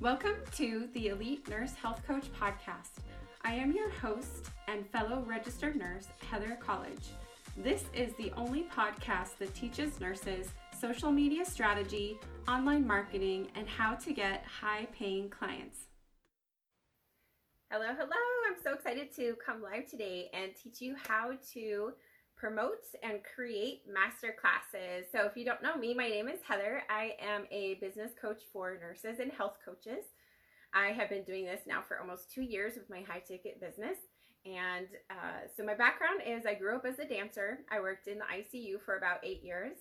Welcome 0.00 0.36
to 0.54 0.88
the 0.94 1.08
Elite 1.08 1.48
Nurse 1.48 1.74
Health 1.74 2.06
Coach 2.06 2.26
Podcast. 2.40 3.02
I 3.42 3.54
am 3.54 3.72
your 3.72 3.90
host 3.90 4.48
and 4.68 4.88
fellow 4.90 5.24
registered 5.26 5.74
nurse, 5.74 6.06
Heather 6.30 6.56
College. 6.60 7.08
This 7.56 7.82
is 7.92 8.12
the 8.14 8.30
only 8.36 8.68
podcast 8.72 9.38
that 9.38 9.52
teaches 9.56 9.98
nurses 9.98 10.50
social 10.80 11.10
media 11.10 11.44
strategy, 11.44 12.16
online 12.46 12.86
marketing, 12.86 13.48
and 13.56 13.68
how 13.68 13.96
to 13.96 14.12
get 14.12 14.44
high 14.44 14.86
paying 14.96 15.30
clients. 15.30 15.80
Hello, 17.68 17.88
hello. 17.88 18.12
I'm 18.48 18.62
so 18.62 18.74
excited 18.74 19.12
to 19.16 19.34
come 19.44 19.60
live 19.60 19.90
today 19.90 20.30
and 20.32 20.52
teach 20.54 20.80
you 20.80 20.94
how 21.08 21.32
to 21.54 21.92
promote 22.38 22.84
and 23.02 23.20
create 23.34 23.82
master 23.92 24.34
classes. 24.40 25.06
So, 25.10 25.26
if 25.26 25.36
you 25.36 25.44
don't 25.44 25.62
know 25.62 25.76
me, 25.76 25.92
my 25.92 26.08
name 26.08 26.28
is 26.28 26.40
Heather. 26.46 26.82
I 26.88 27.14
am 27.20 27.44
a 27.50 27.74
business 27.74 28.12
coach 28.20 28.42
for 28.52 28.78
nurses 28.80 29.18
and 29.20 29.32
health 29.32 29.58
coaches. 29.64 30.04
I 30.72 30.88
have 30.88 31.10
been 31.10 31.24
doing 31.24 31.44
this 31.44 31.62
now 31.66 31.82
for 31.86 31.98
almost 31.98 32.32
two 32.32 32.42
years 32.42 32.74
with 32.76 32.88
my 32.88 33.00
high 33.00 33.20
ticket 33.20 33.60
business. 33.60 33.98
And 34.46 34.86
uh, 35.10 35.48
so, 35.56 35.64
my 35.64 35.74
background 35.74 36.20
is 36.24 36.46
I 36.46 36.54
grew 36.54 36.76
up 36.76 36.86
as 36.86 36.98
a 37.00 37.08
dancer. 37.08 37.58
I 37.70 37.80
worked 37.80 38.06
in 38.06 38.18
the 38.18 38.24
ICU 38.24 38.80
for 38.84 38.96
about 38.96 39.18
eight 39.24 39.42
years. 39.42 39.76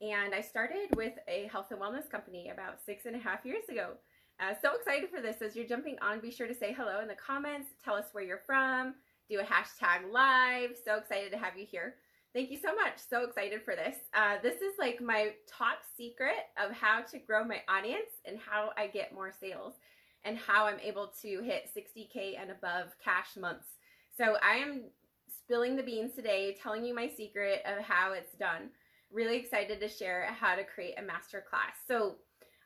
And 0.00 0.34
I 0.34 0.40
started 0.40 0.96
with 0.96 1.14
a 1.28 1.48
health 1.52 1.70
and 1.70 1.80
wellness 1.80 2.10
company 2.10 2.50
about 2.52 2.80
six 2.84 3.06
and 3.06 3.14
a 3.14 3.20
half 3.20 3.44
years 3.44 3.68
ago. 3.70 3.92
Uh, 4.40 4.54
so 4.60 4.74
excited 4.74 5.08
for 5.08 5.20
this. 5.20 5.40
As 5.40 5.54
you're 5.54 5.66
jumping 5.66 5.96
on, 6.02 6.18
be 6.18 6.32
sure 6.32 6.48
to 6.48 6.54
say 6.54 6.74
hello 6.76 7.00
in 7.00 7.06
the 7.06 7.14
comments. 7.14 7.68
Tell 7.84 7.94
us 7.94 8.06
where 8.10 8.24
you're 8.24 8.42
from 8.44 8.94
do 9.32 9.40
a 9.40 9.44
hashtag 9.44 10.12
live. 10.12 10.70
So 10.84 10.96
excited 10.96 11.32
to 11.32 11.38
have 11.38 11.56
you 11.56 11.64
here. 11.64 11.94
Thank 12.34 12.50
you 12.50 12.58
so 12.58 12.74
much. 12.74 12.94
So 12.96 13.24
excited 13.24 13.62
for 13.62 13.74
this. 13.74 13.96
Uh, 14.14 14.36
this 14.42 14.56
is 14.56 14.74
like 14.78 15.00
my 15.00 15.32
top 15.46 15.78
secret 15.96 16.48
of 16.62 16.72
how 16.72 17.02
to 17.10 17.18
grow 17.18 17.44
my 17.44 17.60
audience 17.68 18.10
and 18.26 18.38
how 18.38 18.70
I 18.76 18.86
get 18.86 19.14
more 19.14 19.32
sales 19.32 19.74
and 20.24 20.38
how 20.38 20.66
I'm 20.66 20.80
able 20.80 21.12
to 21.22 21.42
hit 21.42 21.70
60K 21.76 22.40
and 22.40 22.50
above 22.50 22.94
cash 23.02 23.36
months. 23.38 23.66
So 24.16 24.36
I 24.42 24.56
am 24.56 24.84
spilling 25.44 25.76
the 25.76 25.82
beans 25.82 26.14
today, 26.14 26.56
telling 26.62 26.84
you 26.84 26.94
my 26.94 27.08
secret 27.08 27.62
of 27.66 27.82
how 27.82 28.12
it's 28.12 28.34
done. 28.38 28.70
Really 29.10 29.36
excited 29.36 29.80
to 29.80 29.88
share 29.88 30.26
how 30.38 30.54
to 30.54 30.64
create 30.64 30.98
a 30.98 31.02
master 31.02 31.44
class. 31.48 31.76
So 31.86 32.16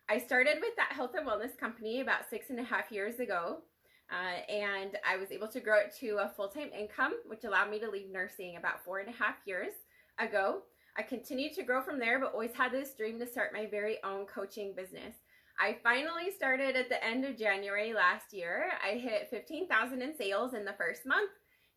I 0.09 0.19
started 0.19 0.59
with 0.61 0.77
that 0.77 0.93
health 0.93 1.13
and 1.17 1.27
wellness 1.27 1.57
company 1.59 2.01
about 2.01 2.29
six 2.31 2.51
and 2.51 2.61
a 2.61 2.65
half 2.65 2.93
years 2.93 3.19
ago. 3.19 3.59
Uh, 4.11 4.51
and 4.51 4.97
I 5.09 5.17
was 5.17 5.33
able 5.33 5.49
to 5.49 5.61
grow 5.61 5.79
it 5.79 5.95
to 6.01 6.19
a 6.19 6.33
full 6.37 6.49
time 6.49 6.71
income, 6.79 7.15
which 7.27 7.45
allowed 7.45 7.71
me 7.71 7.81
to 7.81 7.91
leave 7.91 8.11
nursing 8.11 8.57
about 8.57 8.85
four 8.85 9.01
and 9.01 9.09
a 9.09 9.17
half 9.17 9.37
years 9.47 9.73
ago. 10.19 10.63
I 10.99 11.03
continued 11.03 11.53
to 11.55 11.63
grow 11.63 11.83
from 11.83 11.99
there, 11.99 12.19
but 12.19 12.33
always 12.33 12.55
had 12.55 12.73
this 12.73 12.95
dream 12.95 13.19
to 13.19 13.27
start 13.27 13.53
my 13.53 13.67
very 13.67 13.99
own 14.03 14.25
coaching 14.27 14.75
business. 14.75 15.17
I 15.59 15.79
finally 15.83 16.31
started 16.35 16.77
at 16.77 16.89
the 16.89 17.03
end 17.05 17.25
of 17.25 17.37
January 17.37 17.93
last 17.93 18.33
year. 18.33 18.67
I 18.85 18.97
hit 18.97 19.29
15,000 19.31 20.03
in 20.03 20.17
sales 20.17 20.55
in 20.55 20.65
the 20.65 20.75
first 20.75 21.07
month, 21.07 21.31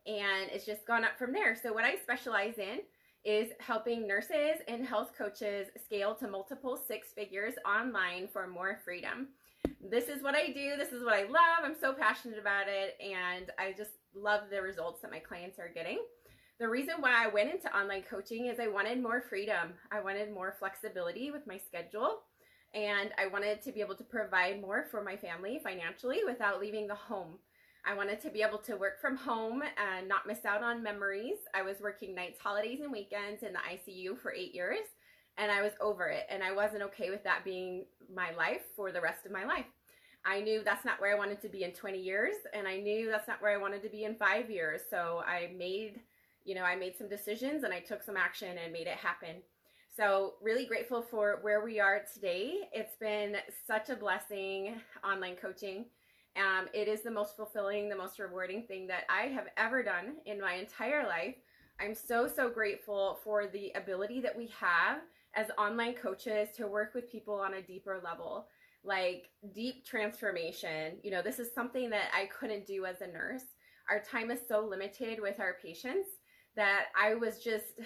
and 0.05 0.49
it's 0.51 0.65
just 0.65 0.85
gone 0.85 1.03
up 1.03 1.17
from 1.17 1.33
there. 1.33 1.55
So, 1.55 1.73
what 1.73 1.85
I 1.85 1.95
specialize 1.95 2.57
in 2.57 2.79
is 3.25 3.49
helping 3.59 4.07
nurses 4.07 4.61
and 4.67 4.85
health 4.85 5.11
coaches 5.17 5.67
scale 5.83 6.15
to 6.15 6.27
multiple 6.27 6.77
six 6.87 7.09
figures 7.13 7.55
online 7.65 8.27
for 8.31 8.47
more 8.47 8.79
freedom 8.85 9.29
this 9.81 10.09
is 10.09 10.21
what 10.21 10.35
I 10.35 10.47
do. 10.47 10.75
This 10.77 10.91
is 10.91 11.03
what 11.03 11.13
I 11.13 11.23
love. 11.23 11.63
I'm 11.63 11.75
so 11.79 11.93
passionate 11.93 12.39
about 12.39 12.67
it. 12.67 12.97
And 13.01 13.51
I 13.57 13.73
just 13.77 13.91
love 14.13 14.43
the 14.51 14.61
results 14.61 15.01
that 15.01 15.11
my 15.11 15.19
clients 15.19 15.59
are 15.59 15.71
getting. 15.73 15.99
The 16.59 16.67
reason 16.67 16.95
why 16.99 17.13
I 17.13 17.27
went 17.27 17.51
into 17.53 17.75
online 17.75 18.03
coaching 18.03 18.47
is 18.47 18.59
I 18.59 18.67
wanted 18.67 19.01
more 19.01 19.21
freedom. 19.21 19.73
I 19.91 20.01
wanted 20.01 20.33
more 20.33 20.55
flexibility 20.59 21.31
with 21.31 21.47
my 21.47 21.57
schedule. 21.57 22.19
And 22.73 23.11
I 23.17 23.27
wanted 23.27 23.61
to 23.63 23.71
be 23.71 23.81
able 23.81 23.95
to 23.95 24.03
provide 24.03 24.61
more 24.61 24.85
for 24.91 25.01
my 25.03 25.15
family 25.15 25.59
financially 25.63 26.19
without 26.25 26.59
leaving 26.59 26.87
the 26.87 26.95
home. 26.95 27.39
I 27.85 27.95
wanted 27.95 28.19
to 28.21 28.29
be 28.29 28.43
able 28.43 28.57
to 28.59 28.75
work 28.75 28.99
from 28.99 29.15
home 29.15 29.63
and 29.63 30.07
not 30.07 30.27
miss 30.27 30.43
out 30.43 30.61
on 30.61 30.83
memories. 30.83 31.37
I 31.55 31.61
was 31.61 31.77
working 31.81 32.13
nights, 32.13 32.39
holidays, 32.43 32.81
and 32.83 32.91
weekends 32.91 33.41
in 33.41 33.53
the 33.53 33.59
ICU 33.59 34.19
for 34.19 34.33
eight 34.33 34.53
years 34.53 34.85
and 35.39 35.51
I 35.51 35.61
was 35.61 35.71
over 35.79 36.07
it 36.07 36.25
and 36.29 36.43
I 36.43 36.51
wasn't 36.51 36.83
okay 36.83 37.09
with 37.09 37.23
that 37.23 37.43
being 37.45 37.85
my 38.13 38.31
life 38.37 38.61
for 38.75 38.91
the 38.91 39.01
rest 39.01 39.25
of 39.25 39.31
my 39.31 39.45
life. 39.45 39.65
I 40.25 40.41
knew 40.41 40.61
that's 40.63 40.85
not 40.85 40.99
where 40.99 41.13
I 41.13 41.17
wanted 41.17 41.41
to 41.41 41.49
be 41.49 41.63
in 41.63 41.71
20 41.71 41.99
years 41.99 42.35
and 42.53 42.67
I 42.67 42.77
knew 42.77 43.09
that's 43.09 43.27
not 43.27 43.41
where 43.41 43.51
I 43.51 43.57
wanted 43.57 43.81
to 43.83 43.89
be 43.89 44.03
in 44.03 44.15
5 44.15 44.49
years. 44.49 44.81
So 44.89 45.23
I 45.25 45.51
made, 45.57 45.99
you 46.43 46.55
know, 46.55 46.63
I 46.63 46.75
made 46.75 46.97
some 46.97 47.09
decisions 47.09 47.63
and 47.63 47.73
I 47.73 47.79
took 47.79 48.03
some 48.03 48.17
action 48.17 48.57
and 48.63 48.73
made 48.73 48.87
it 48.87 48.97
happen. 48.97 49.37
So, 49.95 50.35
really 50.41 50.65
grateful 50.65 51.01
for 51.01 51.39
where 51.41 51.61
we 51.61 51.81
are 51.81 52.03
today. 52.13 52.69
It's 52.71 52.95
been 52.95 53.35
such 53.67 53.89
a 53.89 53.97
blessing 53.97 54.79
online 55.03 55.35
coaching. 55.35 55.85
Um, 56.37 56.67
it 56.73 56.87
is 56.87 57.01
the 57.01 57.11
most 57.11 57.35
fulfilling, 57.35 57.89
the 57.89 57.97
most 57.97 58.17
rewarding 58.17 58.63
thing 58.63 58.87
that 58.87 59.03
I 59.09 59.23
have 59.23 59.47
ever 59.57 59.83
done 59.83 60.17
in 60.25 60.39
my 60.39 60.53
entire 60.53 61.05
life. 61.05 61.35
I'm 61.81 61.93
so, 61.93 62.29
so 62.33 62.49
grateful 62.49 63.19
for 63.25 63.47
the 63.47 63.71
ability 63.75 64.21
that 64.21 64.37
we 64.37 64.49
have 64.57 64.99
as 65.35 65.47
online 65.57 65.95
coaches 65.95 66.49
to 66.55 66.67
work 66.67 66.93
with 66.93 67.11
people 67.11 67.35
on 67.35 67.55
a 67.55 67.61
deeper 67.61 67.99
level 68.01 68.47
like 68.83 69.29
deep 69.53 69.85
transformation. 69.85 70.97
You 71.03 71.11
know 71.11 71.21
this 71.21 71.39
is 71.39 71.53
something 71.53 71.89
that 71.89 72.09
i 72.15 72.25
couldn't 72.27 72.65
do 72.65 72.85
as 72.85 73.01
a 73.01 73.07
nurse. 73.07 73.43
Our 73.89 74.01
time 74.01 74.31
is 74.31 74.39
so 74.47 74.61
limited 74.65 75.19
with 75.21 75.39
our 75.39 75.55
patients 75.61 76.07
that 76.55 76.85
i 76.99 77.13
was 77.13 77.39
just 77.39 77.79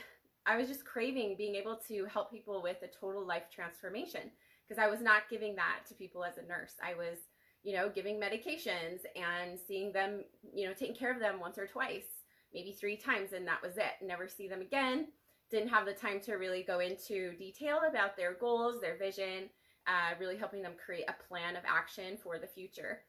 i 0.45 0.57
was 0.57 0.67
just 0.67 0.85
craving 0.85 1.35
being 1.37 1.55
able 1.55 1.79
to 1.87 2.05
help 2.05 2.31
people 2.31 2.61
with 2.63 2.77
a 2.81 2.87
total 2.99 3.25
life 3.25 3.43
transformation 3.53 4.31
because 4.65 4.81
i 4.81 4.87
was 4.87 5.01
not 5.01 5.29
giving 5.29 5.55
that 5.55 5.79
to 5.87 5.93
people 5.93 6.23
as 6.23 6.37
a 6.37 6.47
nurse. 6.47 6.73
I 6.83 6.93
was 6.93 7.17
you 7.63 7.73
know 7.75 7.89
giving 7.93 8.19
medications 8.19 8.99
and 9.15 9.59
seeing 9.59 9.91
them 9.91 10.23
you 10.53 10.67
know 10.67 10.73
taking 10.73 10.95
care 10.95 11.13
of 11.13 11.19
them 11.19 11.39
once 11.39 11.57
or 11.57 11.67
twice 11.67 12.05
maybe 12.53 12.71
three 12.71 12.97
times 12.97 13.33
and 13.33 13.47
that 13.47 13.61
was 13.61 13.77
it. 13.77 14.05
Never 14.05 14.27
see 14.27 14.47
them 14.47 14.61
again. 14.61 15.07
Didn't 15.49 15.69
have 15.69 15.85
the 15.85 15.93
time 15.93 16.19
to 16.21 16.35
really 16.35 16.63
go 16.63 16.79
into 16.79 17.35
detail 17.37 17.81
about 17.89 18.15
their 18.15 18.33
goals, 18.33 18.79
their 18.79 18.97
vision, 18.97 19.49
uh, 19.87 20.15
really 20.19 20.37
helping 20.37 20.61
them 20.61 20.73
create 20.83 21.05
a 21.07 21.27
plan 21.27 21.55
of 21.55 21.63
action 21.67 22.17
for 22.21 22.39
the 22.39 22.47
future. 22.47 23.01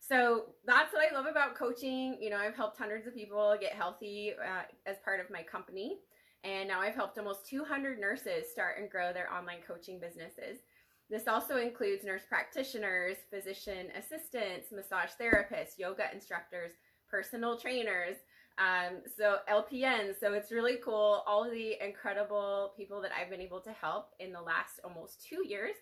So 0.00 0.46
that's 0.66 0.92
what 0.92 1.02
I 1.10 1.14
love 1.14 1.26
about 1.26 1.54
coaching. 1.54 2.18
You 2.20 2.30
know, 2.30 2.36
I've 2.36 2.56
helped 2.56 2.76
hundreds 2.76 3.06
of 3.06 3.14
people 3.14 3.56
get 3.60 3.72
healthy 3.72 4.32
uh, 4.32 4.62
as 4.84 4.96
part 5.04 5.20
of 5.20 5.30
my 5.30 5.42
company. 5.42 5.98
And 6.44 6.68
now 6.68 6.80
I've 6.80 6.96
helped 6.96 7.18
almost 7.18 7.46
200 7.46 8.00
nurses 8.00 8.50
start 8.50 8.78
and 8.80 8.90
grow 8.90 9.12
their 9.12 9.32
online 9.32 9.60
coaching 9.66 10.00
businesses. 10.00 10.58
This 11.08 11.28
also 11.28 11.58
includes 11.58 12.04
nurse 12.04 12.22
practitioners, 12.28 13.16
physician 13.30 13.88
assistants, 13.96 14.72
massage 14.72 15.10
therapists, 15.20 15.78
yoga 15.78 16.04
instructors, 16.12 16.72
personal 17.08 17.56
trainers, 17.56 18.16
um, 18.58 19.00
so 19.16 19.38
LPNs. 19.50 20.20
so 20.20 20.32
it's 20.34 20.52
really 20.52 20.76
cool. 20.84 21.22
All 21.26 21.48
the 21.50 21.76
incredible 21.84 22.72
people 22.76 23.00
that 23.02 23.10
I've 23.18 23.30
been 23.30 23.40
able 23.40 23.60
to 23.60 23.72
help 23.72 24.10
in 24.20 24.32
the 24.32 24.40
last 24.40 24.80
almost 24.84 25.24
two 25.24 25.46
years 25.46 25.74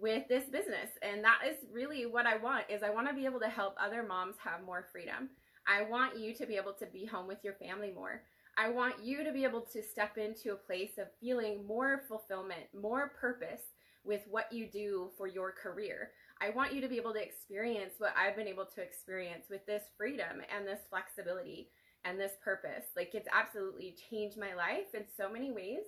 with 0.00 0.28
this 0.28 0.44
business. 0.44 0.90
And 1.02 1.24
that 1.24 1.40
is 1.48 1.56
really 1.72 2.06
what 2.06 2.26
I 2.26 2.36
want 2.36 2.64
is 2.68 2.82
I 2.82 2.90
want 2.90 3.08
to 3.08 3.14
be 3.14 3.24
able 3.24 3.40
to 3.40 3.48
help 3.48 3.74
other 3.78 4.02
moms 4.02 4.36
have 4.42 4.64
more 4.64 4.86
freedom. 4.92 5.30
I 5.66 5.82
want 5.82 6.18
you 6.18 6.34
to 6.34 6.46
be 6.46 6.56
able 6.56 6.72
to 6.74 6.86
be 6.86 7.04
home 7.04 7.26
with 7.26 7.44
your 7.44 7.54
family 7.54 7.92
more. 7.94 8.22
I 8.56 8.70
want 8.70 9.04
you 9.04 9.22
to 9.22 9.32
be 9.32 9.44
able 9.44 9.60
to 9.72 9.82
step 9.82 10.18
into 10.18 10.52
a 10.52 10.56
place 10.56 10.98
of 10.98 11.06
feeling 11.20 11.66
more 11.66 12.02
fulfillment, 12.08 12.64
more 12.74 13.12
purpose 13.20 13.60
with 14.04 14.22
what 14.30 14.52
you 14.52 14.66
do 14.66 15.10
for 15.16 15.26
your 15.26 15.52
career. 15.52 16.10
I 16.40 16.50
want 16.50 16.72
you 16.72 16.80
to 16.80 16.88
be 16.88 16.96
able 16.96 17.12
to 17.12 17.22
experience 17.22 17.94
what 17.98 18.14
I've 18.16 18.36
been 18.36 18.48
able 18.48 18.66
to 18.74 18.80
experience 18.80 19.46
with 19.50 19.66
this 19.66 19.82
freedom 19.96 20.42
and 20.54 20.66
this 20.66 20.80
flexibility 20.88 21.68
and 22.04 22.18
this 22.18 22.32
purpose. 22.42 22.86
Like 22.96 23.10
it's 23.14 23.28
absolutely 23.32 23.96
changed 24.10 24.38
my 24.38 24.54
life 24.54 24.94
in 24.94 25.04
so 25.16 25.30
many 25.30 25.52
ways. 25.52 25.84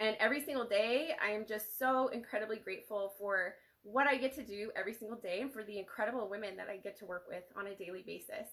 And 0.00 0.16
every 0.20 0.44
single 0.44 0.66
day, 0.66 1.10
I 1.22 1.30
am 1.30 1.44
just 1.46 1.78
so 1.78 2.08
incredibly 2.08 2.58
grateful 2.58 3.14
for 3.18 3.54
what 3.82 4.06
I 4.06 4.16
get 4.16 4.34
to 4.36 4.44
do 4.44 4.70
every 4.76 4.94
single 4.94 5.16
day 5.16 5.40
and 5.40 5.52
for 5.52 5.64
the 5.64 5.78
incredible 5.78 6.28
women 6.28 6.56
that 6.56 6.68
I 6.68 6.76
get 6.76 6.98
to 6.98 7.06
work 7.06 7.24
with 7.28 7.44
on 7.56 7.66
a 7.66 7.74
daily 7.74 8.02
basis. 8.06 8.48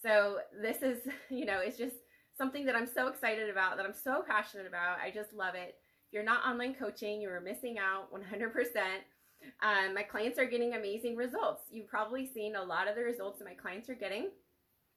So, 0.00 0.38
this 0.62 0.82
is, 0.82 0.98
you 1.30 1.44
know, 1.44 1.60
it's 1.60 1.76
just 1.76 1.96
something 2.36 2.64
that 2.66 2.76
I'm 2.76 2.86
so 2.86 3.08
excited 3.08 3.50
about, 3.50 3.76
that 3.76 3.84
I'm 3.84 3.94
so 3.94 4.22
passionate 4.26 4.66
about. 4.66 4.98
I 5.02 5.10
just 5.10 5.32
love 5.32 5.54
it. 5.54 5.74
If 6.06 6.12
you're 6.12 6.24
not 6.24 6.46
online 6.46 6.74
coaching, 6.74 7.20
you 7.20 7.28
are 7.28 7.40
missing 7.40 7.76
out 7.78 8.08
100%. 8.12 8.52
Um, 9.62 9.94
my 9.94 10.02
clients 10.02 10.38
are 10.38 10.46
getting 10.46 10.74
amazing 10.74 11.16
results. 11.16 11.64
You've 11.70 11.88
probably 11.88 12.26
seen 12.26 12.56
a 12.56 12.62
lot 12.62 12.88
of 12.88 12.94
the 12.94 13.02
results 13.02 13.38
that 13.38 13.44
my 13.44 13.54
clients 13.54 13.88
are 13.88 13.94
getting. 13.94 14.30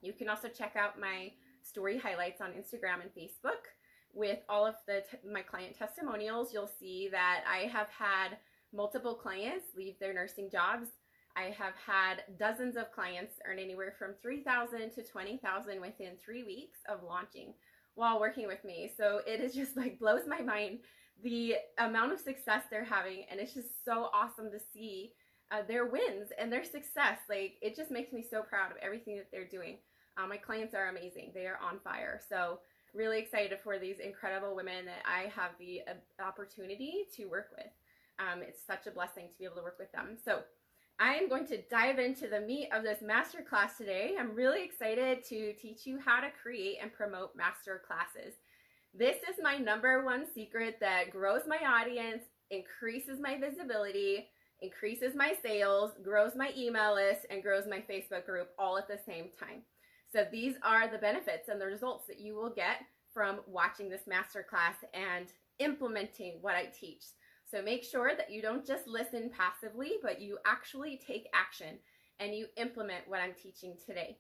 You 0.01 0.13
can 0.13 0.29
also 0.29 0.47
check 0.47 0.75
out 0.75 0.99
my 0.99 1.31
story 1.63 1.97
highlights 1.97 2.41
on 2.41 2.51
Instagram 2.51 3.01
and 3.01 3.11
Facebook 3.11 3.69
with 4.13 4.39
all 4.49 4.65
of 4.65 4.75
the 4.87 5.03
my 5.29 5.41
client 5.41 5.77
testimonials. 5.77 6.53
You'll 6.53 6.71
see 6.79 7.09
that 7.11 7.43
I 7.49 7.67
have 7.67 7.89
had 7.89 8.37
multiple 8.73 9.15
clients 9.15 9.67
leave 9.75 9.99
their 9.99 10.13
nursing 10.13 10.49
jobs. 10.49 10.87
I 11.35 11.53
have 11.57 11.73
had 11.85 12.23
dozens 12.37 12.75
of 12.75 12.91
clients 12.91 13.35
earn 13.45 13.57
anywhere 13.57 13.93
from 13.97 14.15
3,000 14.21 14.91
to 14.91 15.03
20,000 15.03 15.79
within 15.79 16.17
3 16.23 16.43
weeks 16.43 16.79
of 16.89 17.03
launching 17.03 17.53
while 17.95 18.19
working 18.19 18.47
with 18.47 18.63
me. 18.65 18.91
So 18.97 19.21
it 19.25 19.39
is 19.39 19.53
just 19.53 19.77
like 19.77 19.99
blows 19.99 20.27
my 20.27 20.41
mind 20.41 20.79
the 21.23 21.55
amount 21.77 22.11
of 22.11 22.19
success 22.19 22.63
they're 22.69 22.83
having 22.83 23.25
and 23.29 23.39
it's 23.39 23.53
just 23.53 23.85
so 23.85 24.09
awesome 24.13 24.49
to 24.51 24.59
see 24.73 25.13
uh, 25.51 25.61
their 25.67 25.85
wins 25.85 26.29
and 26.39 26.51
their 26.51 26.63
success. 26.63 27.19
Like 27.29 27.53
it 27.61 27.75
just 27.75 27.91
makes 27.91 28.11
me 28.11 28.25
so 28.29 28.41
proud 28.41 28.71
of 28.71 28.77
everything 28.81 29.17
that 29.17 29.27
they're 29.31 29.47
doing. 29.47 29.77
Uh, 30.17 30.27
my 30.27 30.37
clients 30.37 30.73
are 30.73 30.89
amazing; 30.89 31.31
they 31.33 31.45
are 31.45 31.59
on 31.63 31.79
fire. 31.83 32.19
So 32.27 32.59
really 32.93 33.19
excited 33.19 33.59
for 33.63 33.79
these 33.79 33.99
incredible 33.99 34.55
women 34.55 34.85
that 34.85 35.03
I 35.05 35.29
have 35.35 35.51
the 35.59 35.81
uh, 35.87 36.23
opportunity 36.23 37.05
to 37.15 37.25
work 37.25 37.49
with. 37.55 37.71
Um, 38.19 38.41
it's 38.41 38.65
such 38.65 38.87
a 38.87 38.91
blessing 38.91 39.29
to 39.29 39.37
be 39.37 39.45
able 39.45 39.55
to 39.57 39.63
work 39.63 39.79
with 39.79 39.91
them. 39.91 40.17
So 40.23 40.41
I 40.99 41.15
am 41.15 41.29
going 41.29 41.47
to 41.47 41.61
dive 41.63 41.99
into 41.99 42.27
the 42.27 42.41
meat 42.41 42.69
of 42.71 42.83
this 42.83 43.01
master 43.01 43.41
class 43.41 43.77
today. 43.77 44.15
I'm 44.19 44.35
really 44.35 44.63
excited 44.63 45.23
to 45.25 45.53
teach 45.53 45.87
you 45.87 45.99
how 46.03 46.19
to 46.19 46.27
create 46.43 46.77
and 46.81 46.93
promote 46.93 47.35
master 47.35 47.81
classes. 47.87 48.35
This 48.93 49.17
is 49.29 49.37
my 49.41 49.57
number 49.57 50.03
one 50.05 50.25
secret 50.31 50.77
that 50.81 51.11
grows 51.11 51.43
my 51.47 51.57
audience, 51.65 52.23
increases 52.51 53.19
my 53.19 53.39
visibility, 53.39 54.27
increases 54.61 55.15
my 55.15 55.33
sales, 55.41 55.91
grows 56.03 56.35
my 56.35 56.51
email 56.55 56.93
list, 56.93 57.25
and 57.29 57.41
grows 57.41 57.63
my 57.67 57.81
Facebook 57.89 58.25
group 58.25 58.49
all 58.59 58.77
at 58.77 58.87
the 58.87 58.99
same 59.05 59.29
time. 59.39 59.63
So 60.11 60.25
these 60.29 60.55
are 60.63 60.87
the 60.87 60.97
benefits 60.97 61.47
and 61.47 61.59
the 61.59 61.65
results 61.65 62.05
that 62.07 62.19
you 62.19 62.35
will 62.35 62.49
get 62.49 62.81
from 63.13 63.39
watching 63.47 63.89
this 63.89 64.03
masterclass 64.09 64.75
and 64.93 65.27
implementing 65.59 66.37
what 66.41 66.55
I 66.55 66.65
teach. 66.65 67.03
So 67.49 67.61
make 67.61 67.83
sure 67.83 68.13
that 68.15 68.31
you 68.31 68.41
don't 68.41 68.65
just 68.65 68.87
listen 68.87 69.29
passively, 69.35 69.93
but 70.01 70.21
you 70.21 70.37
actually 70.45 70.99
take 71.05 71.27
action 71.33 71.77
and 72.19 72.35
you 72.35 72.47
implement 72.57 73.07
what 73.07 73.19
I'm 73.19 73.33
teaching 73.41 73.75
today. 73.85 74.17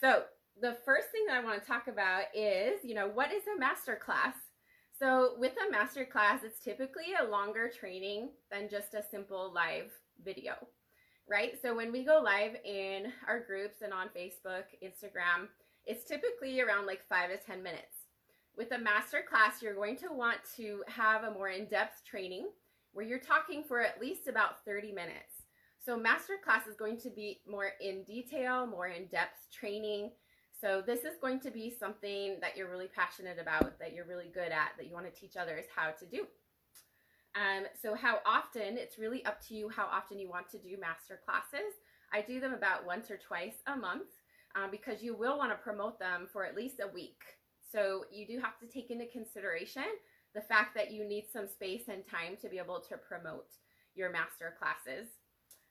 So 0.00 0.24
the 0.60 0.76
first 0.84 1.08
thing 1.10 1.24
that 1.26 1.36
I 1.36 1.44
want 1.44 1.60
to 1.60 1.66
talk 1.66 1.88
about 1.88 2.24
is, 2.34 2.80
you 2.84 2.94
know, 2.94 3.08
what 3.08 3.32
is 3.32 3.42
a 3.46 3.60
masterclass? 3.60 4.34
So 4.98 5.34
with 5.38 5.52
a 5.52 5.74
masterclass, 5.74 6.44
it's 6.44 6.60
typically 6.60 7.14
a 7.20 7.28
longer 7.28 7.68
training 7.68 8.30
than 8.50 8.68
just 8.68 8.94
a 8.94 9.04
simple 9.10 9.52
live 9.54 9.90
video 10.24 10.54
right? 11.28 11.60
So 11.60 11.74
when 11.74 11.92
we 11.92 12.04
go 12.04 12.20
live 12.24 12.56
in 12.64 13.12
our 13.26 13.40
groups 13.40 13.82
and 13.82 13.92
on 13.92 14.08
Facebook, 14.08 14.64
Instagram, 14.82 15.48
it's 15.86 16.04
typically 16.04 16.60
around 16.60 16.86
like 16.86 17.00
five 17.08 17.30
to 17.30 17.36
10 17.36 17.62
minutes. 17.62 18.06
With 18.56 18.72
a 18.72 18.78
master 18.78 19.22
class, 19.28 19.62
you're 19.62 19.74
going 19.74 19.96
to 19.98 20.08
want 20.08 20.38
to 20.56 20.82
have 20.88 21.24
a 21.24 21.30
more 21.30 21.48
in 21.48 21.66
depth 21.66 22.04
training 22.04 22.48
where 22.92 23.06
you're 23.06 23.20
talking 23.20 23.62
for 23.62 23.80
at 23.80 24.00
least 24.00 24.26
about 24.26 24.64
30 24.64 24.92
minutes. 24.92 25.44
So, 25.84 25.96
master 25.96 26.34
class 26.42 26.66
is 26.66 26.76
going 26.76 26.98
to 27.00 27.10
be 27.10 27.40
more 27.48 27.70
in 27.80 28.02
detail, 28.02 28.66
more 28.66 28.88
in 28.88 29.06
depth 29.06 29.48
training. 29.52 30.10
So, 30.60 30.82
this 30.84 31.00
is 31.00 31.16
going 31.20 31.40
to 31.40 31.50
be 31.50 31.74
something 31.78 32.38
that 32.40 32.56
you're 32.56 32.68
really 32.68 32.88
passionate 32.88 33.38
about, 33.40 33.78
that 33.78 33.94
you're 33.94 34.04
really 34.04 34.30
good 34.34 34.50
at, 34.50 34.72
that 34.76 34.86
you 34.86 34.92
want 34.92 35.06
to 35.06 35.20
teach 35.20 35.36
others 35.36 35.64
how 35.74 35.90
to 35.92 36.04
do. 36.04 36.26
Um, 37.36 37.64
so 37.80 37.94
how 37.94 38.18
often, 38.26 38.76
it's 38.76 38.98
really 38.98 39.24
up 39.24 39.40
to 39.46 39.54
you 39.54 39.68
how 39.68 39.86
often 39.86 40.18
you 40.18 40.28
want 40.28 40.48
to 40.50 40.58
do 40.58 40.76
master 40.80 41.20
classes. 41.24 41.74
I 42.12 42.22
do 42.22 42.40
them 42.40 42.54
about 42.54 42.86
once 42.86 43.10
or 43.10 43.18
twice 43.18 43.62
a 43.66 43.76
month 43.76 44.08
um, 44.56 44.70
because 44.70 45.02
you 45.02 45.14
will 45.14 45.38
want 45.38 45.52
to 45.52 45.56
promote 45.56 45.98
them 45.98 46.26
for 46.32 46.44
at 46.44 46.56
least 46.56 46.80
a 46.80 46.92
week. 46.92 47.20
So 47.70 48.04
you 48.10 48.26
do 48.26 48.40
have 48.40 48.58
to 48.60 48.66
take 48.66 48.90
into 48.90 49.06
consideration 49.06 49.84
the 50.34 50.40
fact 50.40 50.74
that 50.74 50.90
you 50.90 51.04
need 51.04 51.26
some 51.32 51.46
space 51.46 51.88
and 51.88 52.02
time 52.06 52.36
to 52.40 52.48
be 52.48 52.58
able 52.58 52.80
to 52.88 52.96
promote 52.96 53.48
your 53.94 54.10
master 54.10 54.54
classes. 54.58 55.08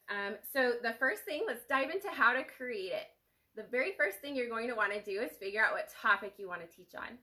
Um, 0.10 0.36
so 0.54 0.74
the 0.82 0.96
first 1.00 1.24
thing, 1.24 1.44
let's 1.48 1.66
dive 1.68 1.90
into 1.90 2.10
how 2.10 2.34
to 2.34 2.44
create 2.44 2.92
it. 2.92 3.08
The 3.56 3.66
very 3.72 3.94
first 3.98 4.20
thing 4.20 4.36
you're 4.36 4.50
going 4.50 4.70
to 4.70 4.76
want 4.76 4.94
to 4.94 5.02
do 5.02 5.22
is 5.22 5.32
figure 5.40 5.64
out 5.64 5.74
what 5.74 5.90
topic 6.02 6.34
you 6.38 6.48
want 6.48 6.62
to 6.62 6.76
teach 6.76 6.94
on. 6.96 7.18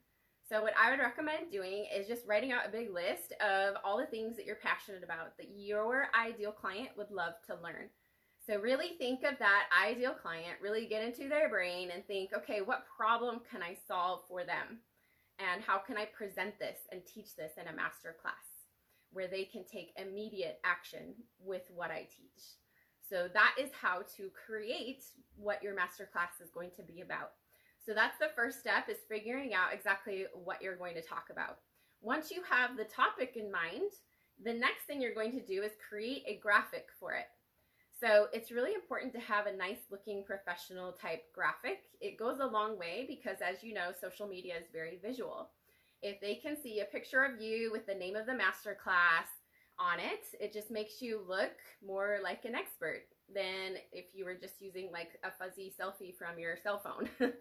So 0.46 0.60
what 0.60 0.74
I 0.78 0.90
would 0.90 1.00
recommend 1.00 1.50
doing 1.50 1.86
is 1.94 2.06
just 2.06 2.26
writing 2.26 2.52
out 2.52 2.66
a 2.66 2.72
big 2.72 2.92
list 2.92 3.32
of 3.40 3.76
all 3.82 3.96
the 3.96 4.06
things 4.06 4.36
that 4.36 4.44
you're 4.44 4.56
passionate 4.56 5.02
about 5.02 5.38
that 5.38 5.48
your 5.56 6.08
ideal 6.14 6.52
client 6.52 6.90
would 6.98 7.10
love 7.10 7.32
to 7.46 7.54
learn. 7.62 7.88
So 8.46 8.60
really 8.60 8.90
think 8.98 9.22
of 9.24 9.38
that 9.38 9.68
ideal 9.82 10.12
client, 10.12 10.60
really 10.60 10.86
get 10.86 11.02
into 11.02 11.30
their 11.30 11.48
brain 11.48 11.90
and 11.90 12.06
think, 12.06 12.30
okay, 12.36 12.60
what 12.60 12.84
problem 12.94 13.40
can 13.50 13.62
I 13.62 13.74
solve 13.88 14.20
for 14.28 14.44
them? 14.44 14.80
And 15.38 15.62
how 15.62 15.78
can 15.78 15.96
I 15.96 16.04
present 16.04 16.58
this 16.58 16.76
and 16.92 17.00
teach 17.06 17.34
this 17.36 17.52
in 17.60 17.66
a 17.66 17.76
master 17.76 18.14
class 18.20 18.34
where 19.12 19.28
they 19.28 19.44
can 19.44 19.64
take 19.64 19.94
immediate 19.96 20.60
action 20.62 21.14
with 21.42 21.62
what 21.74 21.90
I 21.90 22.00
teach? 22.00 22.42
So 23.08 23.28
that 23.32 23.54
is 23.58 23.70
how 23.72 24.02
to 24.16 24.30
create 24.46 25.04
what 25.36 25.62
your 25.62 25.74
master 25.74 26.08
class 26.10 26.40
is 26.42 26.50
going 26.50 26.70
to 26.76 26.82
be 26.82 27.00
about. 27.00 27.32
So 27.84 27.92
that's 27.94 28.18
the 28.18 28.30
first 28.34 28.60
step 28.60 28.88
is 28.88 28.98
figuring 29.08 29.52
out 29.52 29.74
exactly 29.74 30.24
what 30.32 30.62
you're 30.62 30.76
going 30.76 30.94
to 30.94 31.02
talk 31.02 31.26
about. 31.30 31.58
Once 32.00 32.30
you 32.30 32.42
have 32.48 32.76
the 32.76 32.84
topic 32.84 33.36
in 33.36 33.50
mind, 33.52 33.90
the 34.42 34.52
next 34.52 34.84
thing 34.86 35.00
you're 35.00 35.14
going 35.14 35.32
to 35.32 35.44
do 35.44 35.62
is 35.62 35.72
create 35.88 36.22
a 36.26 36.38
graphic 36.38 36.86
for 36.98 37.12
it. 37.12 37.26
So 38.00 38.26
it's 38.32 38.50
really 38.50 38.74
important 38.74 39.12
to 39.12 39.20
have 39.20 39.46
a 39.46 39.56
nice 39.56 39.86
looking 39.90 40.24
professional 40.24 40.92
type 40.92 41.24
graphic. 41.34 41.82
It 42.00 42.18
goes 42.18 42.38
a 42.40 42.46
long 42.46 42.78
way 42.78 43.04
because 43.08 43.38
as 43.40 43.62
you 43.62 43.72
know, 43.72 43.92
social 43.98 44.26
media 44.26 44.54
is 44.56 44.66
very 44.72 44.98
visual. 45.02 45.50
If 46.02 46.20
they 46.20 46.34
can 46.34 46.56
see 46.60 46.80
a 46.80 46.84
picture 46.84 47.24
of 47.24 47.40
you 47.40 47.70
with 47.70 47.86
the 47.86 47.94
name 47.94 48.16
of 48.16 48.26
the 48.26 48.34
master 48.34 48.76
class 48.82 49.28
on 49.78 49.98
it, 50.00 50.24
it 50.40 50.52
just 50.52 50.70
makes 50.70 51.00
you 51.00 51.22
look 51.26 51.52
more 51.86 52.18
like 52.22 52.44
an 52.44 52.54
expert 52.54 53.04
than 53.32 53.76
if 53.92 54.06
you 54.12 54.24
were 54.24 54.34
just 54.34 54.60
using 54.60 54.90
like 54.92 55.18
a 55.22 55.30
fuzzy 55.30 55.72
selfie 55.80 56.16
from 56.16 56.38
your 56.38 56.56
cell 56.62 56.80
phone. 56.82 57.08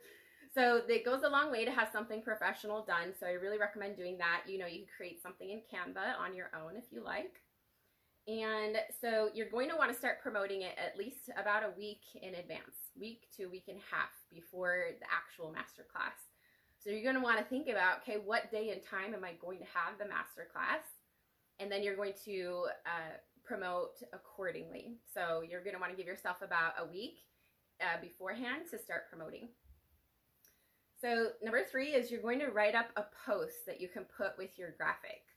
So 0.53 0.81
it 0.88 1.03
goes 1.03 1.23
a 1.23 1.29
long 1.29 1.51
way 1.51 1.65
to 1.65 1.71
have 1.71 1.89
something 1.91 2.21
professional 2.21 2.85
done. 2.85 3.13
So 3.19 3.25
I 3.25 3.31
really 3.31 3.57
recommend 3.57 3.97
doing 3.97 4.17
that. 4.19 4.44
You 4.47 4.59
know, 4.59 4.67
you 4.67 4.79
can 4.79 4.88
create 4.95 5.21
something 5.21 5.50
in 5.50 5.61
Canva 5.61 6.19
on 6.19 6.35
your 6.35 6.51
own 6.53 6.77
if 6.77 6.91
you 6.91 7.03
like. 7.03 7.41
And 8.27 8.77
so 9.01 9.29
you're 9.33 9.50
going 9.50 9.69
to 9.69 9.75
want 9.75 9.91
to 9.91 9.97
start 9.97 10.21
promoting 10.21 10.61
it 10.61 10.77
at 10.77 10.97
least 10.97 11.29
about 11.38 11.63
a 11.63 11.77
week 11.77 12.01
in 12.21 12.35
advance, 12.35 12.94
week 12.97 13.27
to 13.35 13.47
week 13.47 13.65
and 13.67 13.77
a 13.77 13.95
half 13.95 14.11
before 14.31 14.95
the 15.00 15.07
actual 15.11 15.51
master 15.51 15.85
class. 15.91 16.15
So 16.81 16.89
you're 16.89 17.03
going 17.03 17.15
to 17.15 17.21
want 17.21 17.39
to 17.39 17.44
think 17.45 17.67
about, 17.67 18.01
okay, 18.01 18.17
what 18.23 18.51
day 18.51 18.69
and 18.69 18.81
time 18.83 19.13
am 19.13 19.25
I 19.25 19.33
going 19.41 19.59
to 19.59 19.65
have 19.73 19.97
the 19.97 20.06
master 20.06 20.47
class? 20.51 20.83
And 21.59 21.71
then 21.71 21.83
you're 21.83 21.95
going 21.95 22.13
to 22.25 22.67
uh, 22.85 23.17
promote 23.44 23.95
accordingly. 24.13 24.97
So 25.13 25.41
you're 25.41 25.63
going 25.63 25.75
to 25.75 25.79
want 25.79 25.91
to 25.91 25.97
give 25.97 26.07
yourself 26.07 26.38
about 26.41 26.73
a 26.79 26.85
week 26.85 27.19
uh, 27.81 27.99
beforehand 28.01 28.63
to 28.71 28.79
start 28.79 29.09
promoting. 29.09 29.49
So 31.03 31.31
number 31.44 31.65
three 31.69 31.89
is 31.89 32.09
you're 32.09 32.21
going 32.21 32.39
to 32.39 32.47
write 32.47 32.75
up 32.75 32.88
a 32.95 33.03
post 33.25 33.65
that 33.67 33.81
you 33.81 33.89
can 33.89 34.05
put 34.05 34.38
with 34.38 34.57
your 34.57 34.71
graphic. 34.77 35.27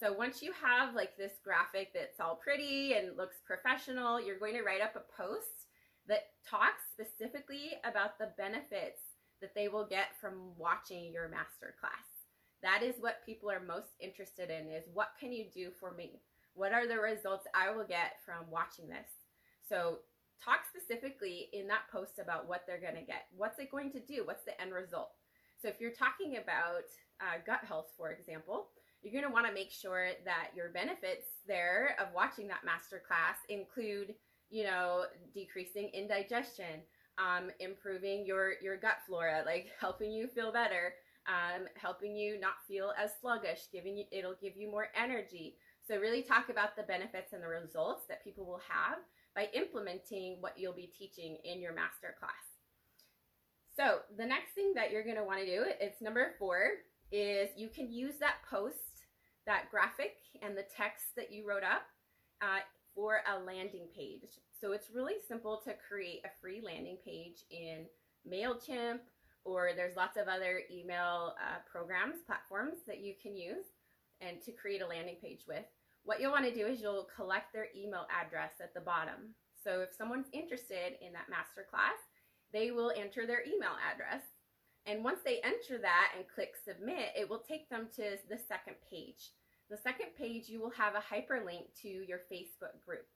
So 0.00 0.14
once 0.14 0.40
you 0.40 0.50
have 0.52 0.94
like 0.94 1.14
this 1.18 1.34
graphic 1.44 1.92
that's 1.92 2.20
all 2.20 2.36
pretty 2.42 2.94
and 2.94 3.18
looks 3.18 3.36
professional, 3.46 4.18
you're 4.18 4.38
going 4.38 4.54
to 4.54 4.62
write 4.62 4.80
up 4.80 4.96
a 4.96 5.22
post 5.22 5.68
that 6.08 6.28
talks 6.48 6.88
specifically 6.90 7.72
about 7.84 8.18
the 8.18 8.32
benefits 8.38 9.02
that 9.42 9.54
they 9.54 9.68
will 9.68 9.84
get 9.84 10.16
from 10.18 10.56
watching 10.56 11.12
your 11.12 11.28
master 11.28 11.74
class. 11.78 12.24
That 12.62 12.82
is 12.82 12.94
what 12.98 13.26
people 13.26 13.50
are 13.50 13.60
most 13.60 13.92
interested 14.00 14.48
in 14.48 14.72
is 14.72 14.84
what 14.94 15.10
can 15.20 15.34
you 15.34 15.44
do 15.52 15.68
for 15.78 15.92
me? 15.92 16.22
What 16.54 16.72
are 16.72 16.88
the 16.88 16.96
results 16.96 17.46
I 17.54 17.70
will 17.70 17.86
get 17.86 18.16
from 18.24 18.50
watching 18.50 18.88
this? 18.88 19.08
So 19.68 19.98
talk 20.44 20.60
specifically 20.68 21.48
in 21.52 21.66
that 21.68 21.90
post 21.92 22.18
about 22.20 22.48
what 22.48 22.64
they're 22.66 22.80
going 22.80 22.94
to 22.94 23.06
get. 23.06 23.26
What's 23.36 23.58
it 23.58 23.70
going 23.70 23.92
to 23.92 24.00
do? 24.00 24.24
What's 24.24 24.44
the 24.44 24.60
end 24.60 24.72
result? 24.72 25.12
So 25.60 25.68
if 25.68 25.80
you're 25.80 25.92
talking 25.92 26.38
about 26.38 26.88
uh, 27.20 27.38
gut 27.44 27.60
health, 27.66 27.92
for 27.96 28.10
example, 28.10 28.68
you're 29.02 29.12
going 29.12 29.30
to 29.30 29.32
want 29.32 29.46
to 29.46 29.52
make 29.52 29.70
sure 29.70 30.08
that 30.24 30.50
your 30.54 30.70
benefits 30.70 31.26
there 31.46 31.96
of 32.00 32.08
watching 32.14 32.48
that 32.48 32.64
master 32.64 33.02
class 33.06 33.36
include, 33.48 34.14
you 34.50 34.64
know, 34.64 35.04
decreasing 35.34 35.90
indigestion, 35.92 36.80
um, 37.18 37.50
improving 37.60 38.24
your 38.26 38.54
your 38.62 38.76
gut 38.76 38.98
flora, 39.06 39.42
like 39.44 39.68
helping 39.80 40.10
you 40.10 40.28
feel 40.28 40.52
better, 40.52 40.94
um, 41.28 41.66
helping 41.76 42.16
you 42.16 42.40
not 42.40 42.64
feel 42.66 42.92
as 43.02 43.10
sluggish, 43.20 43.68
giving 43.72 43.96
you 43.96 44.04
it'll 44.12 44.36
give 44.40 44.56
you 44.56 44.70
more 44.70 44.88
energy. 44.94 45.56
So 45.86 45.96
really 45.98 46.22
talk 46.22 46.50
about 46.50 46.76
the 46.76 46.84
benefits 46.84 47.32
and 47.32 47.42
the 47.42 47.48
results 47.48 48.04
that 48.08 48.22
people 48.22 48.46
will 48.46 48.62
have 48.68 48.98
by 49.34 49.48
implementing 49.54 50.36
what 50.40 50.58
you'll 50.58 50.72
be 50.72 50.90
teaching 50.98 51.38
in 51.44 51.60
your 51.60 51.74
master 51.74 52.14
class. 52.18 52.32
So 53.76 54.00
the 54.16 54.26
next 54.26 54.52
thing 54.54 54.72
that 54.74 54.90
you're 54.90 55.04
going 55.04 55.16
to 55.16 55.24
want 55.24 55.40
to 55.40 55.46
do, 55.46 55.64
it's 55.80 56.02
number 56.02 56.34
four, 56.38 56.70
is 57.12 57.48
you 57.56 57.68
can 57.68 57.90
use 57.90 58.14
that 58.20 58.36
post, 58.48 59.06
that 59.46 59.70
graphic, 59.70 60.16
and 60.42 60.56
the 60.56 60.66
text 60.76 61.16
that 61.16 61.32
you 61.32 61.48
wrote 61.48 61.62
up 61.62 61.82
uh, 62.42 62.60
for 62.94 63.20
a 63.26 63.42
landing 63.44 63.86
page. 63.96 64.38
So 64.60 64.72
it's 64.72 64.90
really 64.92 65.14
simple 65.26 65.60
to 65.64 65.72
create 65.88 66.20
a 66.24 66.40
free 66.40 66.60
landing 66.64 66.98
page 67.04 67.44
in 67.50 67.86
MailChimp, 68.30 69.00
or 69.44 69.70
there's 69.74 69.96
lots 69.96 70.18
of 70.18 70.28
other 70.28 70.62
email 70.70 71.34
uh, 71.38 71.58
programs, 71.70 72.16
platforms 72.26 72.78
that 72.86 73.00
you 73.00 73.14
can 73.20 73.36
use 73.36 73.66
and 74.20 74.42
to 74.42 74.52
create 74.52 74.82
a 74.82 74.86
landing 74.86 75.16
page 75.22 75.44
with. 75.48 75.64
What 76.04 76.20
you'll 76.20 76.32
want 76.32 76.46
to 76.46 76.54
do 76.54 76.66
is 76.66 76.80
you'll 76.80 77.08
collect 77.14 77.52
their 77.52 77.68
email 77.76 78.06
address 78.10 78.52
at 78.60 78.74
the 78.74 78.80
bottom. 78.80 79.34
So 79.62 79.80
if 79.80 79.94
someone's 79.96 80.28
interested 80.32 80.96
in 81.00 81.12
that 81.12 81.28
master 81.28 81.66
class, 81.68 81.98
they 82.52 82.70
will 82.70 82.92
enter 82.96 83.26
their 83.26 83.44
email 83.44 83.76
address. 83.92 84.22
And 84.86 85.04
once 85.04 85.20
they 85.24 85.40
enter 85.44 85.78
that 85.82 86.12
and 86.16 86.24
click 86.26 86.54
submit, 86.64 87.12
it 87.16 87.28
will 87.28 87.44
take 87.46 87.68
them 87.68 87.88
to 87.96 88.16
the 88.28 88.38
second 88.48 88.76
page. 88.88 89.32
The 89.68 89.76
second 89.76 90.16
page, 90.16 90.48
you 90.48 90.60
will 90.60 90.70
have 90.70 90.94
a 90.94 91.04
hyperlink 91.14 91.74
to 91.82 91.88
your 91.88 92.20
Facebook 92.32 92.82
group. 92.84 93.06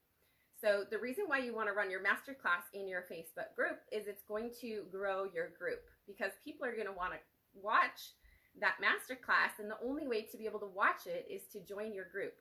So 0.61 0.85
the 0.89 0.99
reason 0.99 1.25
why 1.27 1.39
you 1.39 1.55
want 1.55 1.69
to 1.69 1.75
run 1.75 1.91
your 1.91 2.01
masterclass 2.01 2.71
in 2.73 2.87
your 2.87 3.03
Facebook 3.03 3.55
group 3.57 3.81
is 3.91 4.07
it's 4.07 4.23
going 4.23 4.51
to 4.61 4.85
grow 4.93 5.27
your 5.35 5.49
group 5.59 5.83
because 6.07 6.31
people 6.45 6.65
are 6.65 6.75
going 6.75 6.87
to 6.87 6.93
want 6.93 7.13
to 7.13 7.19
watch 7.61 8.13
that 8.61 8.77
masterclass 8.81 9.59
and 9.59 9.69
the 9.69 9.83
only 9.85 10.07
way 10.07 10.23
to 10.23 10.37
be 10.37 10.47
able 10.47 10.61
to 10.61 10.71
watch 10.75 11.07
it 11.07 11.27
is 11.29 11.43
to 11.53 11.61
join 11.61 11.93
your 11.93 12.07
group. 12.07 12.35